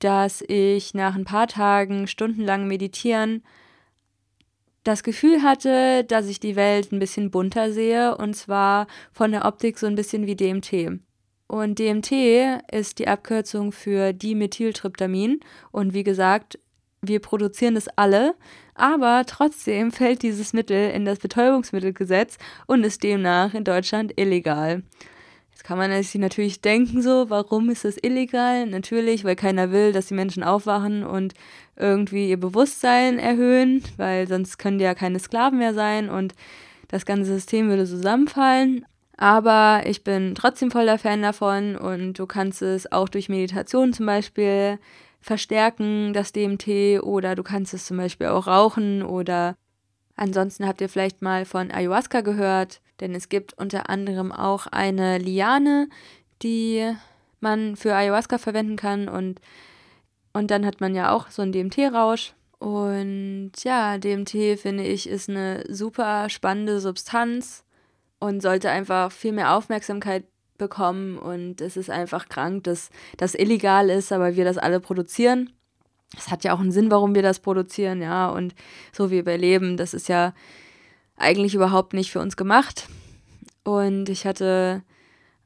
[0.00, 3.42] dass ich nach ein paar Tagen stundenlang meditieren
[4.84, 9.44] das Gefühl hatte, dass ich die Welt ein bisschen bunter sehe und zwar von der
[9.44, 11.00] Optik so ein bisschen wie DMT.
[11.46, 12.12] Und DMT
[12.72, 16.58] ist die Abkürzung für Dimethyltryptamin und wie gesagt,
[17.02, 18.34] wir produzieren das alle,
[18.74, 24.82] aber trotzdem fällt dieses Mittel in das Betäubungsmittelgesetz und ist demnach in Deutschland illegal.
[25.50, 28.66] Jetzt kann man sich natürlich denken, so, warum ist das illegal?
[28.66, 31.34] Natürlich, weil keiner will, dass die Menschen aufwachen und
[31.76, 36.34] irgendwie ihr Bewusstsein erhöhen, weil sonst können die ja keine Sklaven mehr sein und
[36.88, 38.84] das ganze System würde zusammenfallen.
[39.16, 44.06] Aber ich bin trotzdem voller Fan davon und du kannst es auch durch Meditation zum
[44.06, 44.78] Beispiel
[45.22, 49.56] verstärken, das DMT, oder du kannst es zum Beispiel auch rauchen oder
[50.16, 55.18] Ansonsten habt ihr vielleicht mal von Ayahuasca gehört, denn es gibt unter anderem auch eine
[55.18, 55.88] Liane,
[56.42, 56.94] die
[57.40, 59.40] man für Ayahuasca verwenden kann und,
[60.32, 62.34] und dann hat man ja auch so einen DMT-Rausch.
[62.58, 67.64] Und ja, DMT finde ich ist eine super spannende Substanz
[68.20, 70.24] und sollte einfach viel mehr Aufmerksamkeit
[70.58, 75.50] bekommen und es ist einfach krank, dass das illegal ist, aber wir das alle produzieren.
[76.16, 78.54] Es hat ja auch einen Sinn, warum wir das produzieren, ja, und
[78.92, 80.34] so wie wir leben, das ist ja
[81.16, 82.88] eigentlich überhaupt nicht für uns gemacht.
[83.64, 84.82] Und ich hatte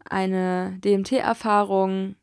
[0.09, 2.17] eine DMT-Erfahrung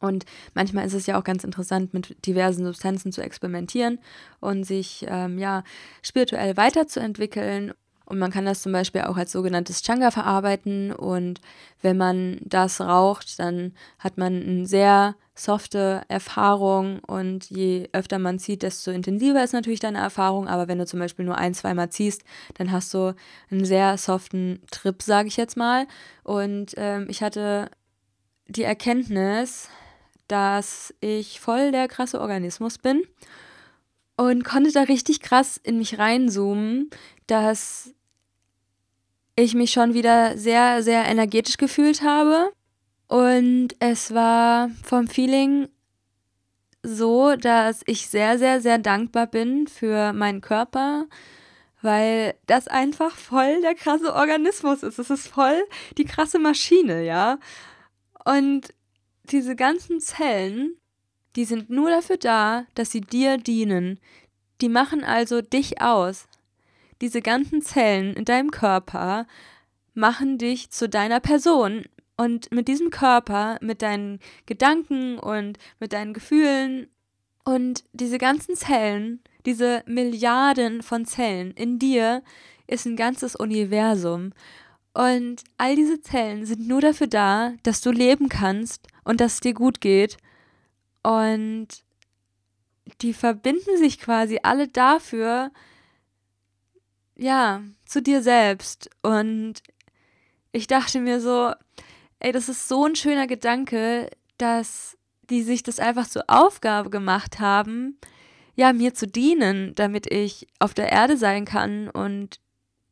[0.00, 0.24] und
[0.54, 3.98] manchmal ist es ja auch ganz interessant, mit diversen Substanzen zu experimentieren
[4.40, 5.64] und sich ähm, ja
[6.02, 7.72] spirituell weiterzuentwickeln
[8.06, 10.92] und man kann das zum Beispiel auch als sogenanntes Changa verarbeiten.
[10.92, 11.40] Und
[11.80, 16.98] wenn man das raucht, dann hat man eine sehr softe Erfahrung.
[17.00, 20.48] Und je öfter man zieht, desto intensiver ist natürlich deine Erfahrung.
[20.48, 22.24] Aber wenn du zum Beispiel nur ein, zweimal ziehst,
[22.54, 23.14] dann hast du
[23.50, 25.86] einen sehr soften Trip, sage ich jetzt mal.
[26.24, 27.70] Und ähm, ich hatte
[28.48, 29.70] die Erkenntnis,
[30.28, 33.02] dass ich voll der krasse Organismus bin
[34.16, 36.90] und konnte da richtig krass in mich reinzoomen,
[37.26, 37.94] dass
[39.36, 42.52] ich mich schon wieder sehr, sehr energetisch gefühlt habe.
[43.08, 45.68] Und es war vom Feeling
[46.82, 51.06] so, dass ich sehr, sehr, sehr dankbar bin für meinen Körper,
[51.82, 54.98] weil das einfach voll der krasse Organismus ist.
[54.98, 55.62] Es ist voll
[55.98, 57.38] die krasse Maschine, ja.
[58.24, 58.72] Und
[59.24, 60.76] diese ganzen Zellen,
[61.36, 63.98] die sind nur dafür da, dass sie dir dienen.
[64.60, 66.26] Die machen also dich aus.
[67.04, 69.26] Diese ganzen Zellen in deinem Körper
[69.92, 71.84] machen dich zu deiner Person.
[72.16, 76.88] Und mit diesem Körper, mit deinen Gedanken und mit deinen Gefühlen
[77.44, 82.22] und diese ganzen Zellen, diese Milliarden von Zellen in dir
[82.66, 84.32] ist ein ganzes Universum.
[84.94, 89.40] Und all diese Zellen sind nur dafür da, dass du leben kannst und dass es
[89.40, 90.16] dir gut geht.
[91.02, 91.68] Und
[93.02, 95.50] die verbinden sich quasi alle dafür,
[97.16, 98.90] ja, zu dir selbst.
[99.02, 99.54] Und
[100.52, 101.52] ich dachte mir so,
[102.20, 104.96] ey, das ist so ein schöner Gedanke, dass
[105.30, 107.98] die sich das einfach zur Aufgabe gemacht haben,
[108.56, 112.40] ja, mir zu dienen, damit ich auf der Erde sein kann und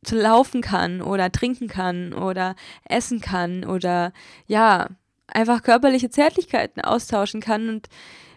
[0.03, 4.11] zu laufen kann oder trinken kann oder essen kann oder
[4.45, 4.89] ja,
[5.27, 7.87] einfach körperliche Zärtlichkeiten austauschen kann und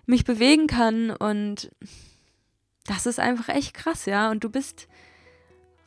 [0.07, 1.71] mich bewegen kann und
[2.87, 4.31] das ist einfach echt krass, ja.
[4.31, 4.87] Und du bist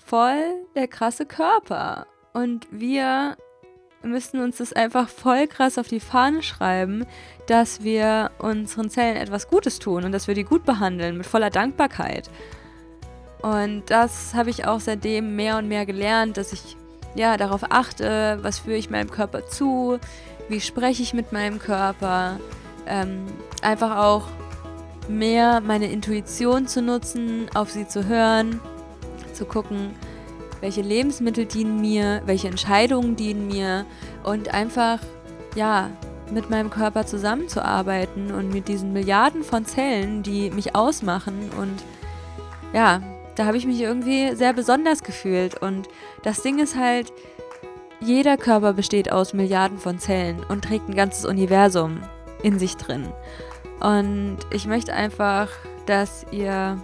[0.10, 2.08] voll der krasse Körper.
[2.34, 3.38] Und wir
[4.02, 7.06] müssen uns das einfach voll krass auf die Fahne schreiben,
[7.48, 11.52] dass wir unseren Zellen etwas Gutes tun und dass wir die gut behandeln, mit voller
[11.52, 12.30] Dankbarkeit.
[13.42, 16.76] Und das habe ich auch seitdem mehr und mehr gelernt, dass ich
[17.16, 20.00] ja darauf achte, was führe ich meinem Körper zu,
[20.48, 22.40] wie spreche ich mit meinem Körper,
[22.88, 23.26] ähm,
[23.62, 24.24] einfach auch
[25.08, 28.60] mehr meine Intuition zu nutzen, auf sie zu hören,
[29.40, 29.96] zu gucken,
[30.62, 33.86] welche Lebensmittel dienen mir, welche Entscheidungen dienen mir
[34.24, 35.00] und einfach,
[35.56, 35.90] ja,
[36.32, 41.82] mit meinem Körper zusammenzuarbeiten und mit diesen Milliarden von Zellen, die mich ausmachen und
[42.72, 43.02] ja,
[43.36, 45.88] da habe ich mich irgendwie sehr besonders gefühlt und
[46.22, 47.12] das Ding ist halt,
[48.02, 52.02] jeder Körper besteht aus Milliarden von Zellen und trägt ein ganzes Universum
[52.44, 53.08] in sich drin.
[53.80, 55.50] Und ich möchte einfach,
[55.86, 56.78] dass ihr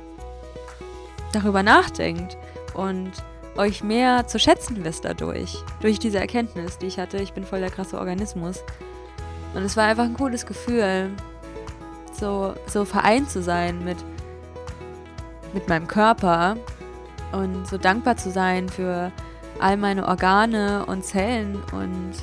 [1.34, 2.38] darüber nachdenkt
[2.76, 3.11] und
[3.57, 5.63] euch mehr zu schätzen wisst dadurch.
[5.82, 8.63] Durch diese Erkenntnis, die ich hatte, ich bin voll der krasse Organismus.
[9.53, 11.11] Und es war einfach ein cooles Gefühl,
[12.11, 13.97] so, so vereint zu sein mit,
[15.53, 16.57] mit meinem Körper
[17.32, 19.11] und so dankbar zu sein für
[19.59, 22.13] all meine Organe und Zellen und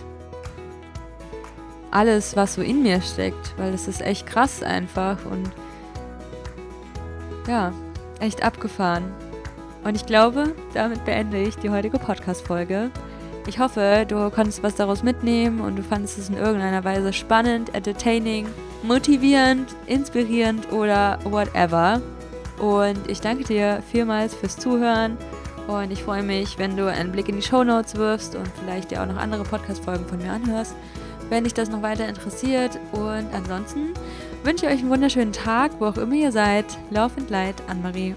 [1.91, 5.51] alles, was so in mir steckt, weil es ist echt krass einfach und
[7.47, 7.73] ja,
[8.21, 9.13] echt abgefahren.
[9.85, 12.91] Und ich glaube, damit beende ich die heutige Podcast-Folge.
[13.47, 17.75] Ich hoffe, du konntest was daraus mitnehmen und du fandest es in irgendeiner Weise spannend,
[17.75, 18.47] entertaining,
[18.85, 22.01] motivierend, inspirierend oder whatever.
[22.61, 25.17] Und ich danke dir vielmals fürs Zuhören
[25.67, 28.91] und ich freue mich, wenn du einen Blick in die Show Notes wirfst und vielleicht
[28.91, 30.75] dir auch noch andere Podcast-Folgen von mir anhörst,
[31.29, 32.79] wenn dich das noch weiter interessiert.
[32.93, 33.95] Und ansonsten
[34.45, 36.67] wünsche ich euch einen wunderschönen Tag, wo auch immer ihr seid.
[36.91, 38.15] Lauf and Light, Anne-Marie.